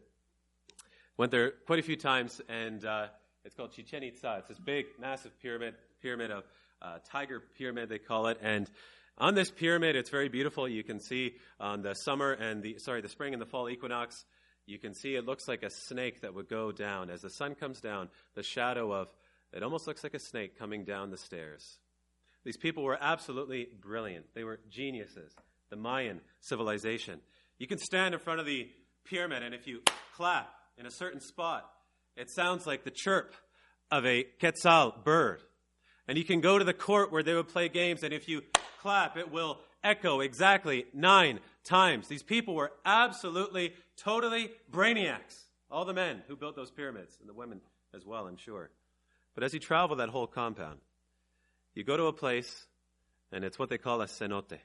Went 1.18 1.32
there 1.32 1.52
quite 1.52 1.80
a 1.80 1.84
few 1.84 1.96
times, 1.96 2.42
and 2.50 2.84
uh, 2.84 3.08
it's 3.46 3.56
called 3.56 3.72
Chichen 3.72 4.04
Itza. 4.04 4.36
It's 4.40 4.50
this 4.50 4.60
big, 4.60 4.88
massive 5.00 5.40
pyramid, 5.42 5.76
pyramid 6.02 6.32
of 6.32 6.44
uh, 6.82 6.98
tiger 7.10 7.42
pyramid, 7.58 7.90
they 7.90 8.00
call 8.00 8.28
it. 8.28 8.38
And 8.42 8.70
on 9.18 9.36
this 9.36 9.50
pyramid, 9.50 9.96
it's 9.96 10.10
very 10.10 10.30
beautiful. 10.30 10.68
You 10.68 10.84
can 10.84 11.00
see 11.00 11.36
on 11.60 11.82
the 11.82 11.94
summer 11.94 12.32
and 12.34 12.62
the 12.62 12.78
sorry, 12.80 13.02
the 13.02 13.10
spring 13.10 13.34
and 13.34 13.42
the 13.42 13.46
fall 13.46 13.70
equinox. 13.70 14.26
You 14.66 14.80
can 14.80 14.94
see 14.94 15.16
it 15.16 15.26
looks 15.26 15.48
like 15.48 15.64
a 15.64 15.70
snake 15.70 16.22
that 16.22 16.34
would 16.34 16.50
go 16.50 16.72
down 16.72 17.10
as 17.10 17.22
the 17.22 17.30
sun 17.30 17.56
comes 17.56 17.80
down. 17.80 18.10
The 18.34 18.44
shadow 18.44 18.92
of 18.92 19.08
it 19.54 19.64
almost 19.64 19.88
looks 19.88 20.04
like 20.04 20.16
a 20.16 20.20
snake 20.20 20.58
coming 20.58 20.84
down 20.84 21.12
the 21.12 21.18
stairs. 21.18 21.78
These 22.44 22.58
people 22.58 22.84
were 22.84 22.98
absolutely 23.00 23.68
brilliant. 23.82 24.26
They 24.34 24.44
were 24.44 24.60
geniuses. 24.70 25.34
The 25.70 25.78
Mayan 25.78 26.22
civilization. 26.42 27.22
You 27.58 27.68
can 27.68 27.80
stand 27.80 28.14
in 28.14 28.20
front 28.20 28.40
of 28.40 28.46
the 28.46 28.70
pyramid, 29.06 29.44
and 29.44 29.56
if 29.56 29.66
you 29.66 29.82
clap 30.16 30.50
in 30.78 30.86
a 30.86 30.92
certain 30.92 31.22
spot, 31.22 31.70
it 32.16 32.30
sounds 32.30 32.68
like 32.68 32.84
the 32.84 32.92
chirp 32.92 33.34
of 33.92 34.06
a 34.06 34.24
quetzal 34.40 34.96
bird. 35.04 35.42
And 36.08 36.18
you 36.18 36.24
can 36.24 36.42
go 36.42 36.60
to 36.60 36.66
the 36.66 36.74
court 36.74 37.12
where 37.12 37.24
they 37.24 37.34
would 37.34 37.48
play 37.48 37.70
games, 37.70 38.04
and 38.04 38.14
if 38.14 38.30
you 38.30 38.44
clap, 38.82 39.18
it 39.18 39.32
will 39.32 39.60
echo 39.84 40.20
exactly 40.20 40.86
nine 40.94 41.40
times. 41.64 42.08
These 42.08 42.24
people 42.24 42.54
were 42.54 42.72
absolutely, 42.86 43.74
totally 43.98 44.52
brainiacs. 44.72 45.44
All 45.72 45.86
the 45.86 45.94
men 45.94 46.22
who 46.28 46.36
built 46.36 46.56
those 46.56 46.72
pyramids, 46.72 47.18
and 47.20 47.28
the 47.28 47.34
women 47.34 47.60
as 47.94 48.06
well, 48.06 48.28
I'm 48.28 48.38
sure. 48.38 48.70
But 49.34 49.44
as 49.44 49.54
you 49.54 49.60
travel 49.60 49.96
that 49.98 50.10
whole 50.10 50.28
compound, 50.28 50.80
you 51.74 51.84
go 51.84 51.98
to 51.98 52.06
a 52.06 52.14
place, 52.14 52.68
and 53.32 53.44
it's 53.44 53.58
what 53.58 53.70
they 53.70 53.78
call 53.78 54.02
a 54.02 54.06
cenote. 54.06 54.60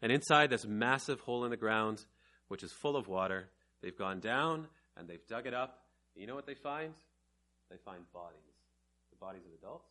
And 0.00 0.12
inside 0.12 0.50
this 0.50 0.64
massive 0.64 1.20
hole 1.20 1.44
in 1.44 1.50
the 1.50 1.56
ground, 1.56 2.04
which 2.48 2.62
is 2.62 2.72
full 2.72 2.96
of 2.96 3.08
water, 3.08 3.48
they've 3.82 3.96
gone 3.96 4.20
down 4.20 4.68
and 4.96 5.08
they've 5.08 5.26
dug 5.26 5.46
it 5.46 5.54
up. 5.54 5.82
You 6.14 6.26
know 6.26 6.34
what 6.34 6.46
they 6.46 6.54
find? 6.54 6.94
They 7.70 7.76
find 7.84 8.00
bodies. 8.12 8.38
The 9.10 9.16
bodies 9.16 9.42
of 9.44 9.52
adults, 9.58 9.88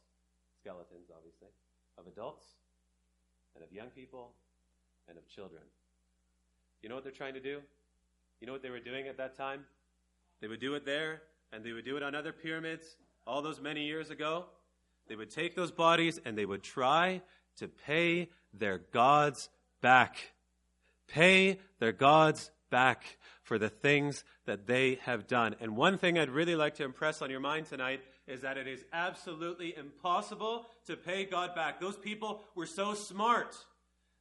skeletons, 0.67 1.09
obviously, 1.15 1.47
of 1.97 2.07
adults, 2.07 2.45
and 3.55 3.63
of 3.63 3.71
young 3.71 3.87
people, 3.87 4.31
and 5.07 5.17
of 5.17 5.25
children. 5.29 5.63
You 6.81 6.89
know 6.89 6.95
what 6.95 7.05
they're 7.05 7.13
trying 7.13 7.35
to 7.35 7.39
do? 7.39 7.61
You 8.41 8.47
know 8.47 8.53
what 8.53 8.61
they 8.61 8.69
were 8.69 8.81
doing 8.81 9.07
at 9.07 9.17
that 9.17 9.37
time? 9.37 9.61
They 10.41 10.47
would 10.47 10.59
do 10.59 10.75
it 10.75 10.85
there, 10.85 11.21
and 11.53 11.63
they 11.63 11.71
would 11.71 11.85
do 11.85 11.95
it 11.95 12.03
on 12.03 12.15
other 12.15 12.33
pyramids 12.33 12.97
all 13.25 13.41
those 13.41 13.61
many 13.61 13.85
years 13.85 14.09
ago. 14.09 14.45
They 15.07 15.15
would 15.15 15.29
take 15.29 15.55
those 15.55 15.71
bodies 15.71 16.19
and 16.25 16.37
they 16.37 16.45
would 16.45 16.63
try 16.63 17.21
to 17.59 17.69
pay 17.69 18.29
their 18.53 18.77
gods 18.77 19.49
back. 19.81 20.17
Pay 21.07 21.59
their 21.79 21.93
gods 21.93 22.51
back 22.69 23.17
for 23.43 23.57
the 23.57 23.69
things 23.69 24.25
that 24.45 24.67
they 24.67 24.99
have 25.03 25.27
done. 25.27 25.55
And 25.61 25.77
one 25.77 25.97
thing 25.97 26.19
I'd 26.19 26.29
really 26.29 26.55
like 26.55 26.75
to 26.75 26.83
impress 26.83 27.21
on 27.21 27.29
your 27.29 27.39
mind 27.39 27.67
tonight 27.67 28.01
is 28.27 28.41
that 28.41 28.57
it 28.57 28.67
is 28.67 28.83
absolutely 28.91 29.75
impossible 29.75 30.67
to 30.85 30.95
pay 30.97 31.25
God 31.25 31.55
back. 31.55 31.79
Those 31.79 31.97
people 31.97 32.43
were 32.55 32.65
so 32.65 32.93
smart. 32.93 33.55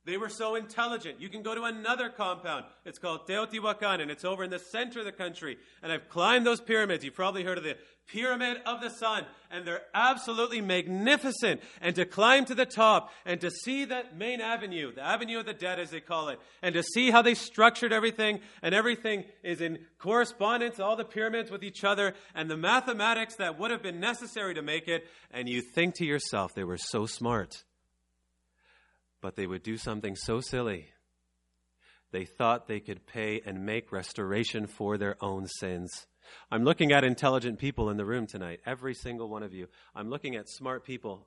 They 0.07 0.17
were 0.17 0.29
so 0.29 0.55
intelligent. 0.55 1.21
You 1.21 1.29
can 1.29 1.43
go 1.43 1.53
to 1.53 1.65
another 1.65 2.09
compound. 2.09 2.65
It's 2.85 2.99
called 2.99 3.27
Teotihuacan, 3.27 4.01
and 4.01 4.09
it's 4.09 4.25
over 4.25 4.45
in 4.45 4.51
the 4.51 4.61
center 4.61 5.01
of 5.01 5.05
the 5.05 5.11
country. 5.11 5.59
And 5.83 5.91
I've 5.91 6.09
climbed 6.09 6.47
those 6.47 6.61
pyramids. 6.61 7.05
You've 7.05 7.15
probably 7.15 7.43
heard 7.43 7.59
of 7.59 7.65
the 7.65 7.77
Pyramid 8.07 8.59
of 8.65 8.81
the 8.81 8.91
Sun, 8.91 9.27
and 9.51 9.67
they're 9.67 9.83
absolutely 9.93 10.61
magnificent. 10.61 11.61
And 11.81 11.97
to 11.97 12.05
climb 12.05 12.45
to 12.45 12.55
the 12.55 12.65
top 12.65 13.11
and 13.25 13.41
to 13.41 13.51
see 13.51 13.85
that 13.87 14.17
main 14.17 14.41
avenue, 14.41 14.95
the 14.95 15.03
Avenue 15.03 15.41
of 15.41 15.47
the 15.47 15.53
Dead, 15.53 15.81
as 15.81 15.91
they 15.91 15.99
call 15.99 16.29
it, 16.29 16.39
and 16.63 16.73
to 16.77 16.85
see 16.85 17.11
how 17.11 17.21
they 17.23 17.35
structured 17.35 17.93
everything, 17.93 18.39
and 18.63 18.77
everything 18.77 19.25
is 19.43 19.61
in 19.61 19.81
correspondence, 19.99 20.79
all 20.79 20.95
the 20.95 21.05
pyramids 21.05 21.51
with 21.51 21.65
each 21.65 21.83
other, 21.83 22.15
and 22.33 22.49
the 22.49 22.57
mathematics 22.57 23.35
that 23.37 23.59
would 23.59 23.73
have 23.73 23.83
been 23.83 23.99
necessary 23.99 24.55
to 24.55 24.63
make 24.63 24.87
it, 24.87 25.05
and 25.33 25.49
you 25.49 25.61
think 25.61 25.97
to 25.97 26.05
yourself, 26.05 26.55
they 26.55 26.63
were 26.63 26.79
so 26.79 27.07
smart 27.07 27.65
but 29.27 29.35
they 29.35 29.49
would 29.49 29.65
do 29.65 29.77
something 29.77 30.15
so 30.15 30.41
silly. 30.41 30.87
They 32.13 32.25
thought 32.25 32.69
they 32.69 32.79
could 32.79 33.09
pay 33.09 33.43
and 33.45 33.67
make 33.67 33.91
restoration 33.91 34.69
for 34.69 34.97
their 34.97 35.17
own 35.21 35.49
sins. 35.49 36.07
I'm 36.49 36.63
looking 36.63 36.93
at 36.93 37.03
intelligent 37.03 37.59
people 37.59 37.91
in 37.91 37.97
the 37.97 38.05
room 38.05 38.29
tonight, 38.29 38.61
every 38.65 38.95
single 38.95 39.29
one 39.29 39.43
of 39.43 39.53
you. 39.53 39.67
I'm 39.97 40.11
looking 40.11 40.37
at 40.37 40.49
smart 40.49 40.85
people. 40.85 41.27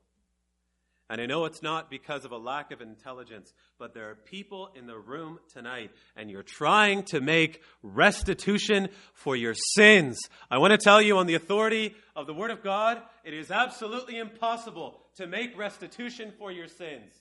And 1.09 1.19
I 1.19 1.25
know 1.25 1.43
it's 1.43 1.61
not 1.61 1.89
because 1.89 2.23
of 2.23 2.31
a 2.31 2.37
lack 2.37 2.71
of 2.71 2.79
intelligence, 2.79 3.51
but 3.77 3.93
there 3.93 4.09
are 4.11 4.15
people 4.15 4.69
in 4.73 4.87
the 4.87 4.97
room 4.97 5.37
tonight, 5.51 5.91
and 6.15 6.31
you're 6.31 6.41
trying 6.41 7.03
to 7.07 7.19
make 7.19 7.61
restitution 7.83 8.87
for 9.13 9.35
your 9.35 9.55
sins. 9.75 10.17
I 10.49 10.59
want 10.59 10.71
to 10.71 10.77
tell 10.77 11.01
you, 11.01 11.17
on 11.17 11.27
the 11.27 11.35
authority 11.35 11.95
of 12.15 12.27
the 12.27 12.33
Word 12.33 12.51
of 12.51 12.63
God, 12.63 13.01
it 13.25 13.33
is 13.33 13.51
absolutely 13.51 14.19
impossible 14.19 15.01
to 15.17 15.27
make 15.27 15.57
restitution 15.57 16.31
for 16.39 16.49
your 16.49 16.69
sins. 16.69 17.11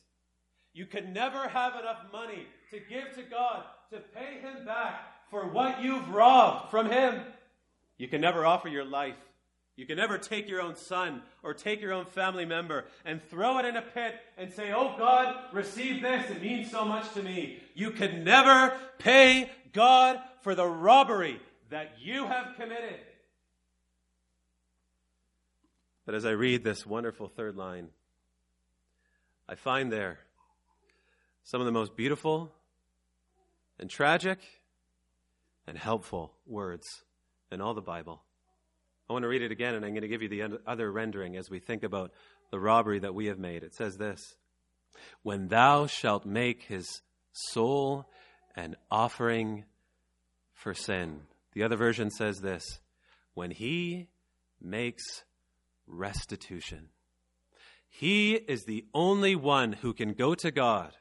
You 0.73 0.87
can 0.87 1.13
never 1.13 1.49
have 1.49 1.75
enough 1.75 2.05
money 2.13 2.47
to 2.71 2.79
give 2.79 3.15
to 3.17 3.23
God 3.23 3.65
to 3.93 3.99
pay 3.99 4.41
Him 4.41 4.65
back 4.65 5.01
for 5.31 5.47
what 5.49 5.83
you've 5.83 6.09
robbed 6.11 6.71
from 6.71 6.91
Him. 6.91 7.21
You 7.97 8.09
can 8.09 8.21
never 8.21 8.47
offer 8.47 8.69
your 8.69 8.85
life. 8.85 9.17
You 9.77 9.87
can 9.87 9.97
never 9.97 10.19
take 10.19 10.49
your 10.49 10.61
own 10.61 10.75
son 10.75 11.23
or 11.43 11.55
take 11.55 11.81
your 11.81 11.93
own 11.93 12.07
family 12.07 12.45
member 12.45 12.87
and 13.05 13.23
throw 13.23 13.59
it 13.59 13.65
in 13.65 13.77
a 13.77 13.83
pit 13.83 14.17
and 14.37 14.53
say, 14.53 14.73
Oh 14.73 14.97
God, 14.99 15.37
receive 15.53 16.03
this. 16.03 16.29
It 16.31 16.43
means 16.43 16.71
so 16.71 16.85
much 16.85 17.13
to 17.15 17.23
me. 17.23 17.63
You 17.75 17.93
can 17.93 18.25
never 18.25 18.77
pay 18.99 19.51
God 19.73 20.19
for 20.41 20.57
the 20.57 20.67
robbery 20.67 21.41
that 21.71 21.93
you 22.01 22.27
have 22.27 22.57
committed. 22.57 22.99
But 26.05 26.15
as 26.15 26.25
I 26.25 26.31
read 26.31 26.65
this 26.65 26.85
wonderful 26.87 27.29
third 27.29 27.55
line, 27.55 27.91
I 29.49 29.55
find 29.55 29.93
there 29.93 30.19
some 31.49 31.62
of 31.62 31.64
the 31.64 31.73
most 31.73 31.97
beautiful 31.97 32.52
and 33.78 33.88
tragic 33.88 34.38
and 35.67 35.78
helpful 35.78 36.35
words 36.47 36.87
in 37.50 37.62
all 37.62 37.73
the 37.73 37.81
Bible. 37.81 38.21
I 39.09 39.14
want 39.14 39.23
to 39.23 39.28
read 39.28 39.40
it 39.40 39.50
again, 39.50 39.75
and 39.75 39.83
I'm 39.83 39.93
going 39.93 40.02
to 40.02 40.09
give 40.09 40.21
you 40.21 40.28
the 40.28 40.61
other 40.67 40.93
rendering 40.93 41.38
as 41.38 41.49
we 41.49 41.59
think 41.59 41.85
about 41.85 42.12
the 42.50 42.61
robbery 42.61 42.99
that 42.99 43.14
we 43.14 43.28
have 43.28 43.38
made. 43.38 43.62
It 43.62 43.75
says 43.75 43.97
this 43.97 44.21
When 45.23 45.49
thou 45.49 45.87
shalt 45.87 46.26
make 46.26 46.64
his 46.64 47.00
soul 47.33 48.05
an 48.55 48.76
offering 48.90 49.64
for 50.52 50.75
sin. 50.75 51.21
The 51.55 51.62
other 51.62 51.76
version 51.76 52.11
says 52.11 52.43
this 52.43 52.78
When 53.33 53.52
he 53.52 54.09
makes 54.61 55.25
restitution. 55.87 56.90
He 57.88 58.35
is 58.35 58.64
the 58.64 58.85
only 58.93 59.35
one 59.35 59.73
who 59.73 59.95
can 59.95 60.12
go 60.12 60.35
to 60.35 60.50
God 60.50 60.93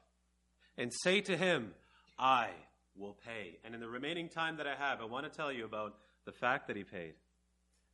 and 0.77 0.91
say 0.93 1.21
to 1.21 1.35
him, 1.35 1.73
I 2.17 2.49
will 2.95 3.15
pay. 3.25 3.57
And 3.63 3.73
in 3.73 3.81
the 3.81 3.87
remaining 3.87 4.29
time 4.29 4.57
that 4.57 4.67
I 4.67 4.75
have, 4.75 5.01
I 5.01 5.05
want 5.05 5.31
to 5.31 5.35
tell 5.35 5.51
you 5.51 5.65
about 5.65 5.95
the 6.25 6.31
fact 6.31 6.67
that 6.67 6.75
he 6.75 6.83
paid. 6.83 7.13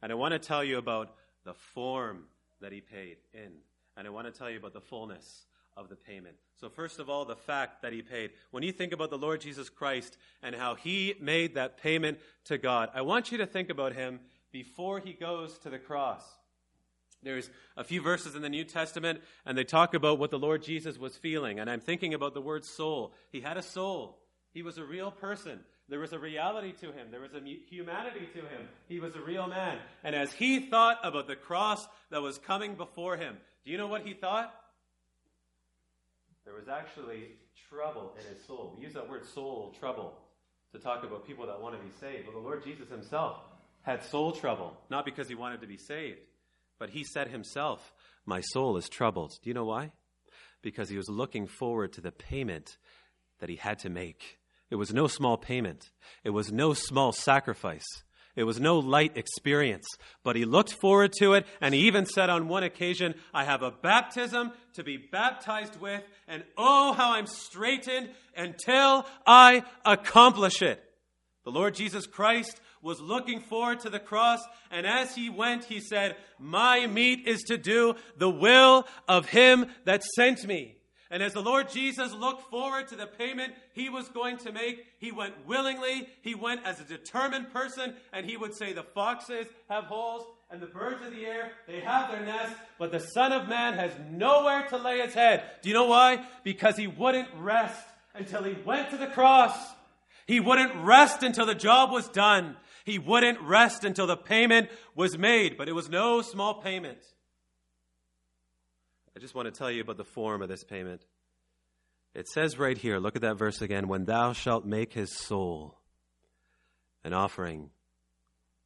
And 0.02 0.12
I 0.12 0.16
want 0.16 0.34
to 0.34 0.40
tell 0.40 0.64
you 0.64 0.78
about 0.78 1.16
the 1.46 1.54
form 1.54 2.26
that 2.62 2.72
he 2.72 2.82
paid 2.82 3.18
in. 3.34 3.52
And 3.96 4.08
I 4.08 4.10
want 4.10 4.28
to 4.28 4.38
tell 4.38 4.50
you 4.50 4.58
about 4.58 4.74
the 4.74 4.82
fullness 4.82 5.46
of 5.76 5.90
the 5.90 5.96
payment. 5.96 6.36
So, 6.60 6.70
first 6.70 7.00
of 7.00 7.10
all, 7.10 7.26
the 7.26 7.36
fact 7.36 7.82
that 7.82 7.94
he 7.94 8.02
paid. 8.02 8.32
When 8.52 8.64
you 8.64 8.72
think 8.72 8.94
about 8.94 9.10
the 9.10 9.18
Lord 9.18 9.42
Jesus 9.42 9.70
Christ 9.70 10.18
and 10.42 10.56
how 10.56 10.76
he 10.76 11.16
made 11.20 11.56
that 11.56 11.82
payment 11.82 12.20
to 12.46 12.58
God, 12.58 12.90
I 12.94 13.02
want 13.02 13.32
you 13.32 13.38
to 13.40 13.46
think 13.46 13.70
about 13.70 13.94
him 13.94 14.20
before 14.52 15.00
he 15.00 15.14
goes 15.14 15.58
to 15.60 15.70
the 15.70 15.80
cross. 15.80 16.24
There's 17.24 17.50
a 17.78 17.84
few 17.84 18.02
verses 18.02 18.36
in 18.36 18.42
the 18.42 18.50
New 18.50 18.64
Testament, 18.64 19.22
and 19.46 19.58
they 19.58 19.64
talk 19.64 19.94
about 19.94 20.20
what 20.20 20.32
the 20.32 20.40
Lord 20.40 20.64
Jesus 20.64 20.98
was 20.98 21.16
feeling. 21.16 21.60
And 21.60 21.70
I'm 21.70 21.80
thinking 21.80 22.14
about 22.14 22.34
the 22.34 22.42
word 22.42 22.66
soul. 22.66 23.14
He 23.32 23.42
had 23.42 23.58
a 23.58 23.62
soul, 23.62 24.20
he 24.54 24.62
was 24.62 24.78
a 24.78 24.84
real 24.84 25.12
person. 25.12 25.60
There 25.90 26.00
was 26.00 26.14
a 26.14 26.20
reality 26.20 26.72
to 26.80 26.88
him. 26.94 27.08
There 27.12 27.20
was 27.20 27.34
a 27.34 27.42
humanity 27.42 28.28
to 28.34 28.40
him. 28.40 28.70
He 28.88 29.00
was 29.00 29.16
a 29.16 29.22
real 29.22 29.48
man. 29.48 29.78
And 30.04 30.16
as 30.16 30.32
he 30.32 30.62
thought 30.62 31.00
about 31.04 31.28
the 31.28 31.36
cross 31.36 31.86
that 32.10 32.22
was 32.22 32.38
coming 32.38 32.76
before 32.76 33.18
him, 33.18 33.36
do 33.66 33.72
you 33.72 33.78
know 33.78 33.88
what 33.88 34.04
he 34.04 34.14
thought? 34.14 34.54
There 36.46 36.54
was 36.54 36.70
actually 36.70 37.32
trouble 37.70 38.14
in 38.18 38.34
his 38.34 38.44
soul. 38.46 38.74
We 38.78 38.84
use 38.84 38.94
that 38.94 39.10
word 39.10 39.26
soul, 39.26 39.76
trouble, 39.78 40.14
to 40.72 40.80
talk 40.80 41.04
about 41.04 41.28
people 41.28 41.46
that 41.48 41.62
want 41.62 41.76
to 41.76 41.82
be 41.84 41.92
saved. 42.00 42.28
Well, 42.28 42.42
the 42.42 42.48
Lord 42.48 42.64
Jesus 42.64 42.90
himself 42.90 43.38
had 43.82 44.04
soul 44.04 44.32
trouble, 44.32 44.76
not 44.90 45.06
because 45.06 45.28
he 45.28 45.36
wanted 45.36 45.62
to 45.62 45.68
be 45.68 45.78
saved, 45.78 46.20
but 46.84 46.90
he 46.90 47.06
said 47.06 47.30
himself, 47.30 47.94
My 48.26 48.42
soul 48.42 48.76
is 48.76 48.90
troubled. 48.90 49.32
Do 49.42 49.50
you 49.50 49.54
know 49.54 49.64
why? 49.64 49.94
Because 50.62 50.90
he 50.90 50.98
was 50.98 51.08
looking 51.08 51.48
forward 51.48 51.94
to 51.94 52.02
the 52.02 52.12
payment 52.12 52.78
that 53.40 53.48
he 53.48 53.56
had 53.56 53.80
to 53.80 53.90
make. 53.90 54.38
It 54.70 54.76
was 54.76 54.94
no 54.94 55.08
small 55.08 55.38
payment, 55.38 55.92
it 56.26 56.32
was 56.32 56.52
no 56.52 56.74
small 56.74 57.14
sacrifice. 57.14 57.86
It 58.36 58.44
was 58.44 58.60
no 58.60 58.80
light 58.80 59.16
experience, 59.16 59.86
but 60.24 60.36
he 60.36 60.44
looked 60.44 60.74
forward 60.74 61.14
to 61.20 61.36
it, 61.36 61.46
and 61.62 61.74
he 61.74 61.82
even 61.82 62.06
said 62.06 62.30
on 62.30 62.50
one 62.50 62.64
occasion, 62.64 63.14
I 63.34 63.46
have 63.46 63.62
a 63.62 63.72
baptism 63.72 64.52
to 64.74 64.84
be 64.84 64.98
baptized 64.98 65.80
with, 65.80 66.02
and 66.28 66.44
oh, 66.58 66.92
how 66.92 67.14
I'm 67.14 67.28
straitened 67.28 68.10
until 68.36 69.06
I 69.26 69.64
accomplish 69.86 70.62
it. 70.62 70.84
The 71.46 71.52
Lord 71.52 71.76
Jesus 71.76 72.08
Christ 72.08 72.60
was 72.84 73.00
looking 73.00 73.40
forward 73.40 73.80
to 73.80 73.90
the 73.90 74.00
cross, 74.00 74.44
and 74.70 74.86
as 74.86 75.16
he 75.16 75.30
went, 75.30 75.64
he 75.64 75.80
said, 75.80 76.18
My 76.38 76.86
meat 76.86 77.26
is 77.26 77.42
to 77.44 77.58
do 77.58 77.96
the 78.18 78.30
will 78.30 78.86
of 79.08 79.30
him 79.30 79.68
that 79.86 80.04
sent 80.04 80.46
me. 80.46 80.76
And 81.10 81.24
as 81.24 81.34
the 81.34 81.42
Lord 81.42 81.70
Jesus 81.70 82.12
looked 82.12 82.50
forward 82.50 82.88
to 82.88 82.96
the 82.96 83.06
payment 83.06 83.54
he 83.74 83.88
was 83.88 84.10
going 84.10 84.38
to 84.38 84.52
make, 84.52 84.84
he 84.98 85.12
went 85.12 85.48
willingly, 85.48 86.10
he 86.24 86.36
went 86.36 86.66
as 86.66 86.80
a 86.80 86.84
determined 86.84 87.54
person, 87.54 87.94
and 88.12 88.26
he 88.26 88.36
would 88.36 88.54
say, 88.54 88.74
The 88.74 88.84
foxes 88.84 89.48
have 89.70 89.86
holes, 89.86 90.26
and 90.52 90.60
the 90.62 90.68
birds 90.68 91.06
of 91.06 91.14
the 91.14 91.26
air, 91.26 91.52
they 91.68 91.80
have 91.80 92.12
their 92.12 92.26
nests, 92.26 92.60
but 92.78 92.92
the 92.92 93.00
Son 93.00 93.32
of 93.32 93.48
Man 93.48 93.76
has 93.76 93.92
nowhere 94.12 94.68
to 94.70 94.78
lay 94.78 95.00
his 95.00 95.14
head. 95.14 95.44
Do 95.62 95.70
you 95.70 95.76
know 95.76 95.86
why? 95.86 96.26
Because 96.44 96.78
he 96.78 96.88
wouldn't 96.88 97.30
rest 97.38 97.86
until 98.14 98.44
he 98.44 98.56
went 98.66 98.90
to 98.90 98.98
the 98.98 99.08
cross. 99.08 99.56
He 100.26 100.40
wouldn't 100.40 100.76
rest 100.84 101.24
until 101.24 101.46
the 101.46 101.56
job 101.56 101.92
was 101.92 102.08
done. 102.10 102.56
He 102.84 103.00
wouldn't 103.00 103.40
rest 103.42 103.84
until 103.84 104.08
the 104.08 104.18
payment 104.18 104.70
was 104.96 105.18
made, 105.18 105.58
but 105.58 105.70
it 105.70 105.74
was 105.74 105.90
no 105.90 106.22
small 106.22 106.62
payment. 106.62 107.00
I 109.16 109.20
just 109.20 109.36
want 109.36 109.46
to 109.46 109.58
tell 109.58 109.72
you 109.72 109.82
about 109.82 109.98
the 109.98 110.04
form 110.04 110.42
of 110.42 110.50
this 110.50 110.64
payment. 110.64 111.06
It 112.14 112.28
says 112.28 112.60
right 112.60 112.78
here, 112.78 113.00
look 113.00 113.16
at 113.16 113.22
that 113.22 113.38
verse 113.38 113.62
again, 113.62 113.88
when 113.88 114.06
thou 114.06 114.34
shalt 114.34 114.66
make 114.66 114.94
his 114.94 115.16
soul 115.16 115.78
an 117.04 117.14
offering 117.14 117.70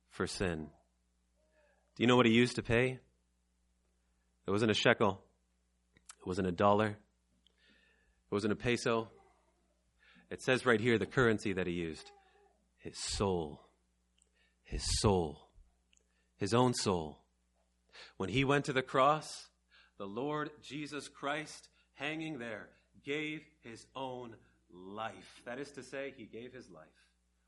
for 0.10 0.28
sin. 0.28 0.68
Do 1.96 2.04
you 2.04 2.08
know 2.08 2.16
what 2.16 2.26
he 2.26 2.32
used 2.32 2.56
to 2.56 2.64
pay? 2.64 3.00
It 4.46 4.52
wasn't 4.52 4.72
a 4.72 4.76
shekel. 4.76 5.22
It 6.20 6.28
wasn't 6.28 6.48
a 6.48 6.52
dollar. 6.52 6.88
It 6.88 8.32
wasn't 8.32 8.54
a 8.54 8.56
peso. 8.56 9.10
It 10.30 10.42
says 10.42 10.66
right 10.66 10.80
here 10.80 10.98
the 10.98 11.06
currency 11.06 11.54
that 11.54 11.68
he 11.68 11.74
used 11.74 12.12
his 12.80 12.98
soul. 12.98 13.67
His 14.68 14.84
soul. 15.00 15.48
His 16.36 16.54
own 16.54 16.74
soul. 16.74 17.20
When 18.18 18.30
he 18.30 18.44
went 18.44 18.66
to 18.66 18.74
the 18.74 18.82
cross, 18.84 19.48
the 19.98 20.06
Lord 20.06 20.52
Jesus 20.62 21.08
Christ, 21.08 21.70
hanging 21.96 22.38
there, 22.38 22.68
gave 23.04 23.42
his 23.64 23.86
own 23.96 24.36
life. 24.72 25.42
That 25.46 25.58
is 25.58 25.72
to 25.72 25.84
say, 25.84 26.14
he 26.16 26.26
gave 26.26 26.54
his 26.54 26.70
life. 26.70 26.86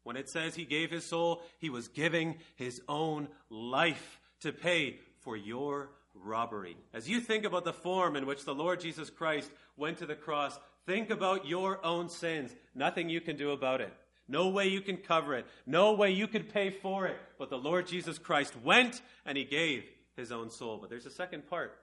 When 0.03 0.15
it 0.15 0.29
says 0.29 0.55
he 0.55 0.65
gave 0.65 0.89
his 0.89 1.05
soul, 1.05 1.43
he 1.59 1.69
was 1.69 1.89
giving 1.89 2.37
his 2.55 2.81
own 2.87 3.27
life 3.49 4.19
to 4.41 4.53
pay 4.53 4.99
for 5.19 5.35
your 5.35 5.89
robbery. 6.15 6.77
As 6.93 7.09
you 7.09 7.19
think 7.19 7.43
about 7.43 7.65
the 7.65 7.73
form 7.73 8.15
in 8.15 8.25
which 8.25 8.45
the 8.45 8.55
Lord 8.55 8.79
Jesus 8.79 9.09
Christ 9.09 9.51
went 9.75 9.97
to 9.97 10.05
the 10.05 10.15
cross, 10.15 10.57
think 10.85 11.09
about 11.09 11.45
your 11.45 11.85
own 11.85 12.09
sins. 12.09 12.55
Nothing 12.73 13.09
you 13.09 13.21
can 13.21 13.35
do 13.35 13.51
about 13.51 13.81
it. 13.81 13.93
No 14.29 14.47
way 14.47 14.67
you 14.67 14.79
can 14.79 14.97
cover 14.97 15.35
it. 15.35 15.45
No 15.65 15.93
way 15.93 16.11
you 16.11 16.27
could 16.27 16.53
pay 16.53 16.69
for 16.69 17.07
it. 17.07 17.17
But 17.37 17.49
the 17.49 17.57
Lord 17.57 17.87
Jesus 17.87 18.17
Christ 18.17 18.53
went 18.63 19.01
and 19.25 19.37
he 19.37 19.43
gave 19.43 19.83
his 20.15 20.31
own 20.31 20.49
soul. 20.49 20.77
But 20.79 20.89
there's 20.89 21.05
a 21.05 21.11
second 21.11 21.49
part 21.49 21.77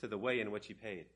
to 0.00 0.06
the 0.06 0.18
way 0.18 0.40
in 0.40 0.50
which 0.50 0.66
he 0.66 0.74
paid. 0.74 1.06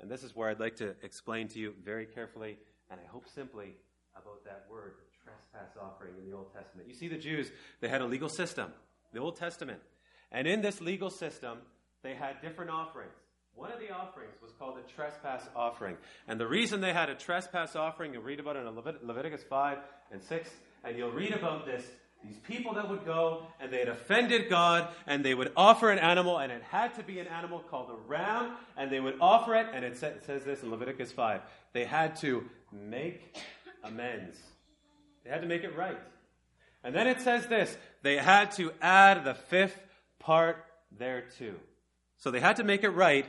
And 0.00 0.10
this 0.10 0.24
is 0.24 0.34
where 0.34 0.48
I'd 0.48 0.58
like 0.58 0.76
to 0.76 0.96
explain 1.02 1.46
to 1.48 1.58
you 1.58 1.74
very 1.84 2.06
carefully 2.06 2.56
and 2.90 2.98
I 2.98 3.08
hope 3.08 3.28
simply 3.28 3.76
about 4.16 4.44
that 4.44 4.66
word, 4.68 4.94
trespass 5.22 5.76
offering 5.80 6.14
in 6.18 6.28
the 6.28 6.36
Old 6.36 6.52
Testament. 6.52 6.88
You 6.88 6.94
see, 6.94 7.06
the 7.06 7.16
Jews, 7.16 7.52
they 7.80 7.88
had 7.88 8.00
a 8.00 8.06
legal 8.06 8.28
system, 8.28 8.72
the 9.12 9.20
Old 9.20 9.36
Testament. 9.36 9.80
And 10.32 10.46
in 10.46 10.60
this 10.60 10.80
legal 10.80 11.10
system, 11.10 11.58
they 12.02 12.14
had 12.14 12.40
different 12.42 12.70
offerings. 12.70 13.12
One 13.54 13.70
of 13.72 13.78
the 13.80 13.90
offerings 13.90 14.34
was 14.42 14.52
called 14.58 14.78
a 14.78 14.92
trespass 14.94 15.42
offering. 15.54 15.96
And 16.26 16.40
the 16.40 16.46
reason 16.46 16.80
they 16.80 16.92
had 16.92 17.10
a 17.10 17.14
trespass 17.14 17.76
offering, 17.76 18.14
you'll 18.14 18.22
read 18.22 18.40
about 18.40 18.56
it 18.56 18.60
in 18.66 18.74
Levit- 18.74 19.04
Leviticus 19.04 19.42
5 19.48 19.78
and 20.12 20.22
6, 20.22 20.50
and 20.84 20.96
you'll 20.96 21.10
read 21.12 21.32
about 21.32 21.66
this 21.66 21.84
these 22.22 22.36
people 22.40 22.74
that 22.74 22.86
would 22.88 23.04
go 23.06 23.46
and 23.60 23.72
they 23.72 23.78
had 23.78 23.88
offended 23.88 24.50
God 24.50 24.88
and 25.06 25.24
they 25.24 25.32
would 25.32 25.52
offer 25.56 25.90
an 25.90 25.98
animal 25.98 26.36
and 26.38 26.52
it 26.52 26.62
had 26.62 26.94
to 26.96 27.02
be 27.02 27.18
an 27.18 27.26
animal 27.26 27.60
called 27.60 27.88
a 27.90 27.94
ram 28.06 28.56
and 28.76 28.92
they 28.92 29.00
would 29.00 29.16
offer 29.22 29.54
it 29.54 29.66
and 29.72 29.86
it, 29.86 29.96
sa- 29.96 30.08
it 30.08 30.22
says 30.26 30.44
this 30.44 30.62
in 30.62 30.70
Leviticus 30.70 31.10
5. 31.12 31.40
They 31.72 31.86
had 31.86 32.16
to 32.16 32.44
make 32.72 33.38
amends. 33.82 34.36
They 35.24 35.30
had 35.30 35.40
to 35.40 35.46
make 35.48 35.64
it 35.64 35.74
right. 35.74 35.98
And 36.84 36.94
then 36.94 37.06
it 37.06 37.22
says 37.22 37.46
this, 37.46 37.74
they 38.02 38.18
had 38.18 38.50
to 38.52 38.72
add 38.82 39.24
the 39.24 39.34
fifth 39.34 39.78
part 40.18 40.62
thereto. 40.98 41.54
So 42.20 42.30
they 42.30 42.40
had 42.40 42.56
to 42.56 42.64
make 42.64 42.84
it 42.84 42.90
right 42.90 43.26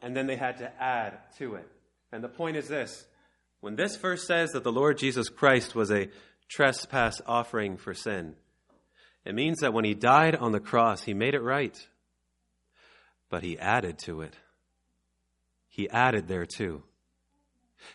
and 0.00 0.16
then 0.16 0.26
they 0.26 0.36
had 0.36 0.58
to 0.58 0.82
add 0.82 1.18
to 1.38 1.54
it. 1.54 1.68
And 2.10 2.22
the 2.22 2.28
point 2.28 2.56
is 2.56 2.68
this, 2.68 3.06
when 3.60 3.76
this 3.76 3.96
verse 3.96 4.26
says 4.26 4.50
that 4.50 4.64
the 4.64 4.72
Lord 4.72 4.98
Jesus 4.98 5.28
Christ 5.28 5.74
was 5.74 5.90
a 5.90 6.08
trespass 6.48 7.20
offering 7.26 7.76
for 7.76 7.94
sin. 7.94 8.34
It 9.24 9.34
means 9.34 9.60
that 9.60 9.72
when 9.72 9.84
he 9.84 9.94
died 9.94 10.34
on 10.34 10.52
the 10.52 10.60
cross, 10.60 11.04
he 11.04 11.14
made 11.14 11.34
it 11.34 11.42
right. 11.42 11.76
But 13.30 13.44
he 13.44 13.58
added 13.58 13.98
to 14.00 14.22
it. 14.22 14.34
He 15.68 15.88
added 15.88 16.28
there 16.28 16.44
too. 16.44 16.82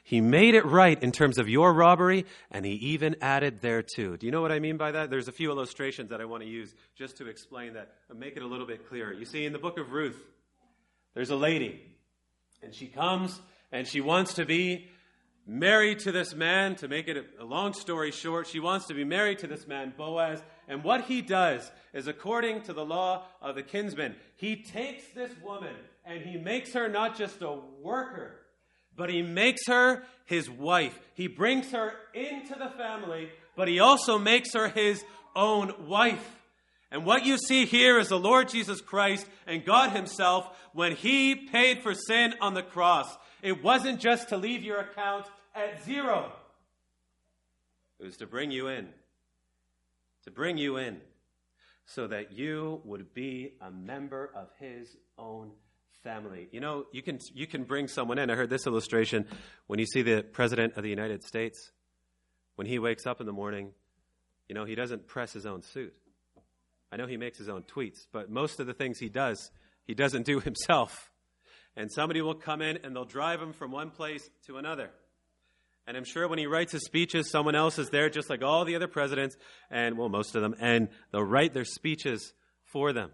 He 0.03 0.21
made 0.21 0.55
it 0.55 0.65
right 0.65 1.01
in 1.01 1.11
terms 1.11 1.37
of 1.37 1.49
your 1.49 1.73
robbery, 1.73 2.25
and 2.51 2.65
he 2.65 2.73
even 2.73 3.15
added 3.21 3.61
there 3.61 3.81
too. 3.81 4.17
Do 4.17 4.25
you 4.25 4.31
know 4.31 4.41
what 4.41 4.51
I 4.51 4.59
mean 4.59 4.77
by 4.77 4.91
that? 4.91 5.09
There's 5.09 5.27
a 5.27 5.33
few 5.33 5.51
illustrations 5.51 6.09
that 6.09 6.21
I 6.21 6.25
want 6.25 6.43
to 6.43 6.49
use 6.49 6.73
just 6.95 7.17
to 7.17 7.27
explain 7.27 7.73
that 7.73 7.93
and 8.09 8.19
make 8.19 8.37
it 8.37 8.43
a 8.43 8.47
little 8.47 8.67
bit 8.67 8.87
clearer. 8.87 9.13
You 9.13 9.25
see, 9.25 9.45
in 9.45 9.53
the 9.53 9.59
book 9.59 9.77
of 9.77 9.91
Ruth, 9.91 10.21
there's 11.13 11.29
a 11.29 11.35
lady, 11.35 11.81
and 12.61 12.73
she 12.73 12.87
comes 12.87 13.41
and 13.71 13.87
she 13.87 14.01
wants 14.01 14.35
to 14.35 14.45
be 14.45 14.87
married 15.47 15.99
to 15.99 16.11
this 16.11 16.35
man, 16.35 16.75
to 16.75 16.87
make 16.87 17.07
it 17.07 17.25
a 17.39 17.45
long 17.45 17.73
story 17.73 18.11
short, 18.11 18.47
she 18.47 18.59
wants 18.59 18.87
to 18.87 18.93
be 18.93 19.05
married 19.05 19.39
to 19.39 19.47
this 19.47 19.65
man, 19.65 19.93
Boaz. 19.97 20.43
And 20.67 20.83
what 20.83 21.05
he 21.05 21.21
does 21.21 21.71
is, 21.93 22.07
according 22.07 22.63
to 22.63 22.73
the 22.73 22.83
law 22.83 23.23
of 23.41 23.55
the 23.55 23.63
kinsman, 23.63 24.15
he 24.35 24.57
takes 24.57 25.07
this 25.15 25.31
woman 25.41 25.73
and 26.05 26.21
he 26.21 26.37
makes 26.37 26.73
her 26.73 26.89
not 26.89 27.17
just 27.17 27.41
a 27.41 27.57
worker, 27.81 28.41
but 28.97 29.09
he 29.09 29.21
makes 29.21 29.67
her 29.67 30.03
his 30.25 30.49
wife. 30.49 30.99
He 31.13 31.27
brings 31.27 31.71
her 31.71 31.93
into 32.13 32.55
the 32.55 32.71
family, 32.77 33.29
but 33.55 33.69
he 33.69 33.79
also 33.79 34.17
makes 34.17 34.53
her 34.53 34.67
his 34.67 35.03
own 35.35 35.87
wife. 35.87 36.35
And 36.91 37.05
what 37.05 37.25
you 37.25 37.37
see 37.37 37.65
here 37.65 37.99
is 37.99 38.09
the 38.09 38.19
Lord 38.19 38.49
Jesus 38.49 38.81
Christ 38.81 39.27
and 39.45 39.65
God 39.65 39.91
Himself 39.91 40.49
when 40.73 40.95
He 40.95 41.35
paid 41.35 41.83
for 41.83 41.93
sin 41.93 42.33
on 42.39 42.53
the 42.53 42.63
cross. 42.63 43.13
It 43.41 43.61
wasn't 43.61 43.99
just 43.99 44.29
to 44.29 44.37
leave 44.37 44.63
your 44.63 44.79
account 44.79 45.27
at 45.53 45.83
zero. 45.83 46.31
It 47.99 48.05
was 48.05 48.17
to 48.17 48.25
bring 48.25 48.51
you 48.51 48.67
in. 48.67 48.87
To 50.23 50.31
bring 50.31 50.57
you 50.57 50.77
in 50.77 51.01
so 51.85 52.07
that 52.07 52.33
you 52.33 52.81
would 52.83 53.13
be 53.13 53.53
a 53.61 53.71
member 53.71 54.29
of 54.35 54.49
his 54.59 54.95
own 55.17 55.51
family. 56.07 56.47
You 56.53 56.61
know, 56.61 56.85
you 56.93 57.01
can 57.01 57.19
you 57.33 57.47
can 57.47 57.65
bring 57.65 57.89
someone 57.89 58.17
in. 58.17 58.29
I 58.29 58.35
heard 58.35 58.49
this 58.49 58.65
illustration 58.65 59.25
when 59.67 59.77
you 59.77 59.85
see 59.85 60.03
the 60.03 60.23
president 60.23 60.77
of 60.77 60.83
the 60.83 60.89
United 60.89 61.21
States 61.21 61.73
when 62.55 62.65
he 62.65 62.79
wakes 62.79 63.05
up 63.05 63.19
in 63.19 63.25
the 63.25 63.33
morning, 63.33 63.71
you 64.47 64.55
know, 64.55 64.63
he 64.63 64.73
doesn't 64.73 65.05
press 65.07 65.33
his 65.33 65.45
own 65.45 65.61
suit. 65.63 65.93
I 66.93 66.95
know 66.95 67.07
he 67.07 67.17
makes 67.17 67.37
his 67.37 67.49
own 67.49 67.63
tweets, 67.63 68.07
but 68.13 68.31
most 68.31 68.61
of 68.61 68.67
the 68.67 68.73
things 68.73 68.99
he 68.99 69.09
does, 69.09 69.51
he 69.85 69.93
doesn't 69.93 70.25
do 70.25 70.39
himself. 70.49 71.11
And 71.75 71.91
somebody 71.91 72.21
will 72.21 72.35
come 72.35 72.61
in 72.61 72.79
and 72.83 72.95
they'll 72.95 73.03
drive 73.03 73.41
him 73.41 73.51
from 73.51 73.71
one 73.71 73.91
place 73.91 74.29
to 74.45 74.57
another. 74.57 74.89
And 75.85 75.97
I'm 75.97 76.05
sure 76.05 76.27
when 76.29 76.39
he 76.39 76.47
writes 76.47 76.71
his 76.71 76.85
speeches, 76.85 77.29
someone 77.29 77.55
else 77.55 77.77
is 77.79 77.89
there, 77.89 78.09
just 78.09 78.29
like 78.29 78.41
all 78.43 78.63
the 78.63 78.75
other 78.77 78.87
presidents, 78.87 79.35
and 79.69 79.97
well, 79.97 80.09
most 80.09 80.35
of 80.35 80.41
them, 80.41 80.55
and 80.59 80.87
they'll 81.11 81.21
write 81.21 81.53
their 81.53 81.65
speeches 81.65 82.33
for 82.63 82.93
them. 82.93 83.11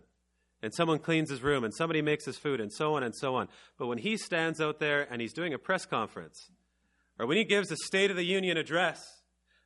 And 0.63 0.73
someone 0.73 0.97
cleans 0.97 1.29
his 1.29 1.43
room, 1.43 1.63
and 1.65 1.73
somebody 1.73 2.01
makes 2.01 2.25
his 2.25 2.37
food, 2.37 2.61
and 2.61 2.71
so 2.73 2.95
on 2.95 3.03
and 3.03 3.13
so 3.13 3.35
on. 3.35 3.49
But 3.77 3.87
when 3.87 3.97
he 3.97 4.17
stands 4.17 4.61
out 4.61 4.79
there 4.79 5.05
and 5.11 5.21
he's 5.21 5.33
doing 5.33 5.53
a 5.53 5.59
press 5.59 5.85
conference, 5.85 6.49
or 7.19 7.27
when 7.27 7.37
he 7.37 7.43
gives 7.43 7.69
a 7.69 7.75
State 7.75 8.09
of 8.09 8.17
the 8.17 8.25
Union 8.25 8.57
address, 8.57 9.03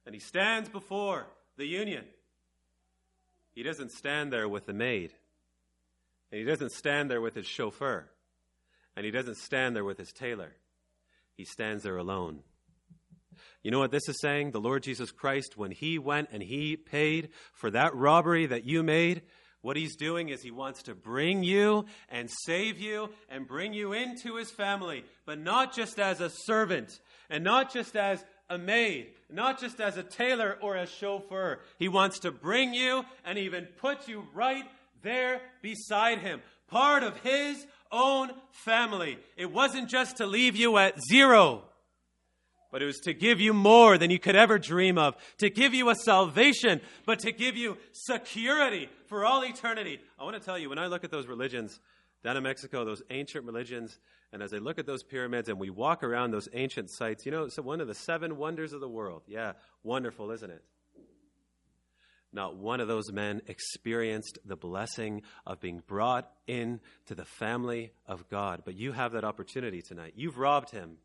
and 0.06 0.16
he 0.16 0.20
stands 0.20 0.68
before 0.70 1.28
the 1.56 1.68
Union, 1.68 2.04
he 3.54 3.62
doesn't 3.62 3.92
stand 3.92 4.34
there 4.34 4.50
with 4.50 4.66
the 4.66 4.74
maid, 4.74 5.14
and 6.32 6.40
he 6.40 6.46
doesn't 6.46 6.72
stand 6.72 7.12
there 7.12 7.22
with 7.22 7.36
his 7.36 7.46
chauffeur, 7.46 8.10
and 8.96 9.06
he 9.06 9.12
doesn't 9.12 9.38
stand 9.38 9.76
there 9.76 9.86
with 9.86 10.00
his 10.00 10.12
tailor. 10.12 10.56
He 11.36 11.46
stands 11.46 11.84
there 11.84 11.98
alone. 11.98 12.40
You 13.62 13.70
know 13.70 13.80
what 13.80 13.92
this 13.92 14.10
is 14.10 14.20
saying? 14.20 14.52
The 14.52 14.60
Lord 14.60 14.82
Jesus 14.82 15.12
Christ, 15.12 15.58
when 15.58 15.72
He 15.72 16.00
went 16.00 16.30
and 16.32 16.42
He 16.42 16.76
paid 16.76 17.30
for 17.54 17.70
that 17.72 17.96
robbery 17.96 18.48
that 18.48 18.66
you 18.66 18.82
made, 18.82 19.22
what 19.62 19.78
He's 19.78 19.96
doing 19.96 20.30
is 20.30 20.42
He 20.42 20.52
wants 20.52 20.84
to 20.84 20.96
bring 20.96 21.44
you 21.44 21.86
and 22.10 22.30
save 22.46 22.80
you 22.80 23.10
and 23.30 23.48
bring 23.48 23.74
you 23.74 23.94
into 23.94 24.36
His 24.36 24.52
family, 24.52 25.04
but 25.26 25.40
not 25.40 25.76
just 25.76 26.00
as 26.00 26.22
a 26.22 26.30
servant 26.30 27.00
and 27.30 27.44
not 27.44 27.74
just 27.74 27.96
as 27.96 28.24
a 28.50 28.58
maid, 28.58 29.08
not 29.30 29.60
just 29.60 29.82
as 29.82 29.98
a 29.98 30.04
tailor 30.04 30.58
or 30.62 30.76
a 30.76 30.88
chauffeur. 30.88 31.60
He 31.78 31.90
wants 31.90 32.20
to 32.20 32.32
bring 32.32 32.74
you 32.74 33.04
and 33.26 33.38
even 33.38 33.66
put 33.66 34.08
you 34.08 34.28
right 34.34 34.64
there 35.02 35.42
beside 35.62 36.20
him, 36.20 36.42
part 36.70 37.04
of 37.04 37.18
his 37.18 37.66
own 37.92 38.32
family. 38.52 39.18
It 39.36 39.52
wasn't 39.52 39.90
just 39.90 40.18
to 40.18 40.26
leave 40.26 40.56
you 40.56 40.78
at 40.78 41.00
zero, 41.10 41.64
but 42.72 42.82
it 42.82 42.86
was 42.86 43.00
to 43.00 43.14
give 43.14 43.40
you 43.40 43.54
more 43.54 43.98
than 43.98 44.12
you 44.12 44.20
could 44.20 44.36
ever 44.36 44.60
dream 44.60 44.98
of, 44.98 45.16
to 45.38 45.50
give 45.50 45.74
you 45.74 45.90
a 45.90 45.96
salvation, 45.96 46.82
but 47.06 47.20
to 47.20 47.32
give 47.32 47.56
you 47.56 47.78
security 47.92 48.90
for 49.08 49.26
all 49.26 49.44
eternity. 49.44 50.00
I 50.20 50.24
want 50.24 50.36
to 50.36 50.44
tell 50.44 50.58
you, 50.58 50.70
when 50.70 50.80
I 50.80 50.88
look 50.88 51.04
at 51.04 51.12
those 51.12 51.28
religions 51.28 51.80
down 52.24 52.38
in 52.38 52.44
Mexico, 52.44 52.84
those 52.84 53.02
ancient 53.10 53.46
religions, 53.46 54.00
and 54.34 54.42
as 54.42 54.54
I 54.54 54.58
look 54.58 54.80
at 54.80 54.86
those 54.86 55.04
pyramids 55.04 55.50
and 55.50 55.60
we 55.60 55.70
walk 55.70 56.04
around 56.04 56.32
those 56.32 56.50
ancient 56.54 56.90
sites, 56.92 57.26
you 57.26 57.32
know, 57.32 57.44
it's 57.44 57.58
one 57.58 57.80
of 57.80 57.88
the 57.88 57.96
seven 57.96 58.38
wonders 58.38 58.74
of 58.74 58.82
the 58.82 58.90
world. 58.90 59.24
Yeah, 59.28 59.54
wonderful, 59.84 60.32
isn't 60.32 60.50
it? 60.50 60.64
Not 62.34 62.58
one 62.58 62.82
of 62.82 62.90
those 62.90 63.12
men 63.12 63.42
experienced 63.48 64.38
the 64.46 64.58
blessing 64.58 65.22
of 65.46 65.62
being 65.62 65.82
brought 65.88 66.30
into 66.46 66.82
the 67.16 67.26
family 67.26 67.94
of 68.06 68.28
God. 68.30 68.64
But 68.66 68.76
you 68.76 68.92
have 68.92 69.14
that 69.14 69.24
opportunity 69.24 69.82
tonight. 69.82 70.14
You've 70.18 70.38
robbed 70.38 70.72
him, 70.72 70.98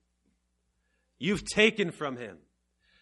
you've 1.23 1.45
taken 1.45 1.91
from 1.91 2.17
him, 2.17 2.39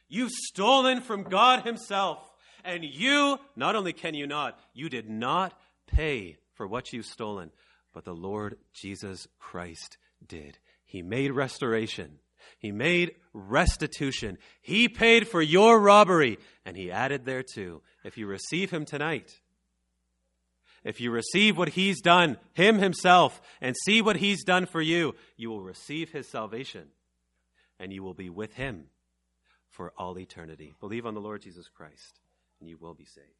you've 0.08 0.30
stolen 0.30 1.00
from 1.00 1.22
God 1.22 1.64
Himself. 1.64 2.18
And 2.62 2.84
you, 2.84 3.38
not 3.56 3.74
only 3.74 3.94
can 3.94 4.12
you 4.12 4.26
not, 4.26 4.60
you 4.74 4.90
did 4.90 5.08
not 5.08 5.58
pay 5.86 6.36
for 6.52 6.66
what 6.66 6.92
you've 6.92 7.06
stolen, 7.06 7.50
but 7.94 8.04
the 8.04 8.12
Lord 8.12 8.58
Jesus 8.74 9.26
Christ 9.38 9.96
did. 10.26 10.58
He 10.84 11.00
made 11.00 11.32
restoration. 11.32 12.18
He 12.58 12.70
made 12.70 13.14
restitution. 13.32 14.36
He 14.60 14.88
paid 14.88 15.26
for 15.26 15.40
your 15.40 15.80
robbery, 15.80 16.38
and 16.66 16.76
He 16.76 16.90
added 16.90 17.24
thereto. 17.24 17.80
If 18.04 18.18
you 18.18 18.26
receive 18.26 18.70
Him 18.70 18.84
tonight, 18.84 19.40
if 20.84 21.00
you 21.00 21.10
receive 21.10 21.56
what 21.56 21.70
He's 21.70 22.02
done, 22.02 22.36
Him 22.52 22.78
Himself, 22.78 23.40
and 23.62 23.74
see 23.86 24.02
what 24.02 24.16
He's 24.16 24.44
done 24.44 24.66
for 24.66 24.82
you, 24.82 25.14
you 25.38 25.48
will 25.48 25.62
receive 25.62 26.10
His 26.10 26.28
salvation, 26.28 26.88
and 27.80 27.92
you 27.92 28.02
will 28.02 28.14
be 28.14 28.30
with 28.30 28.54
Him 28.54 28.84
for 29.70 29.92
all 29.96 30.18
eternity. 30.18 30.74
Believe 30.78 31.06
on 31.06 31.14
the 31.14 31.20
Lord 31.20 31.42
Jesus 31.42 31.68
Christ, 31.68 32.20
and 32.60 32.68
you 32.68 32.76
will 32.78 32.94
be 32.94 33.06
saved. 33.06 33.39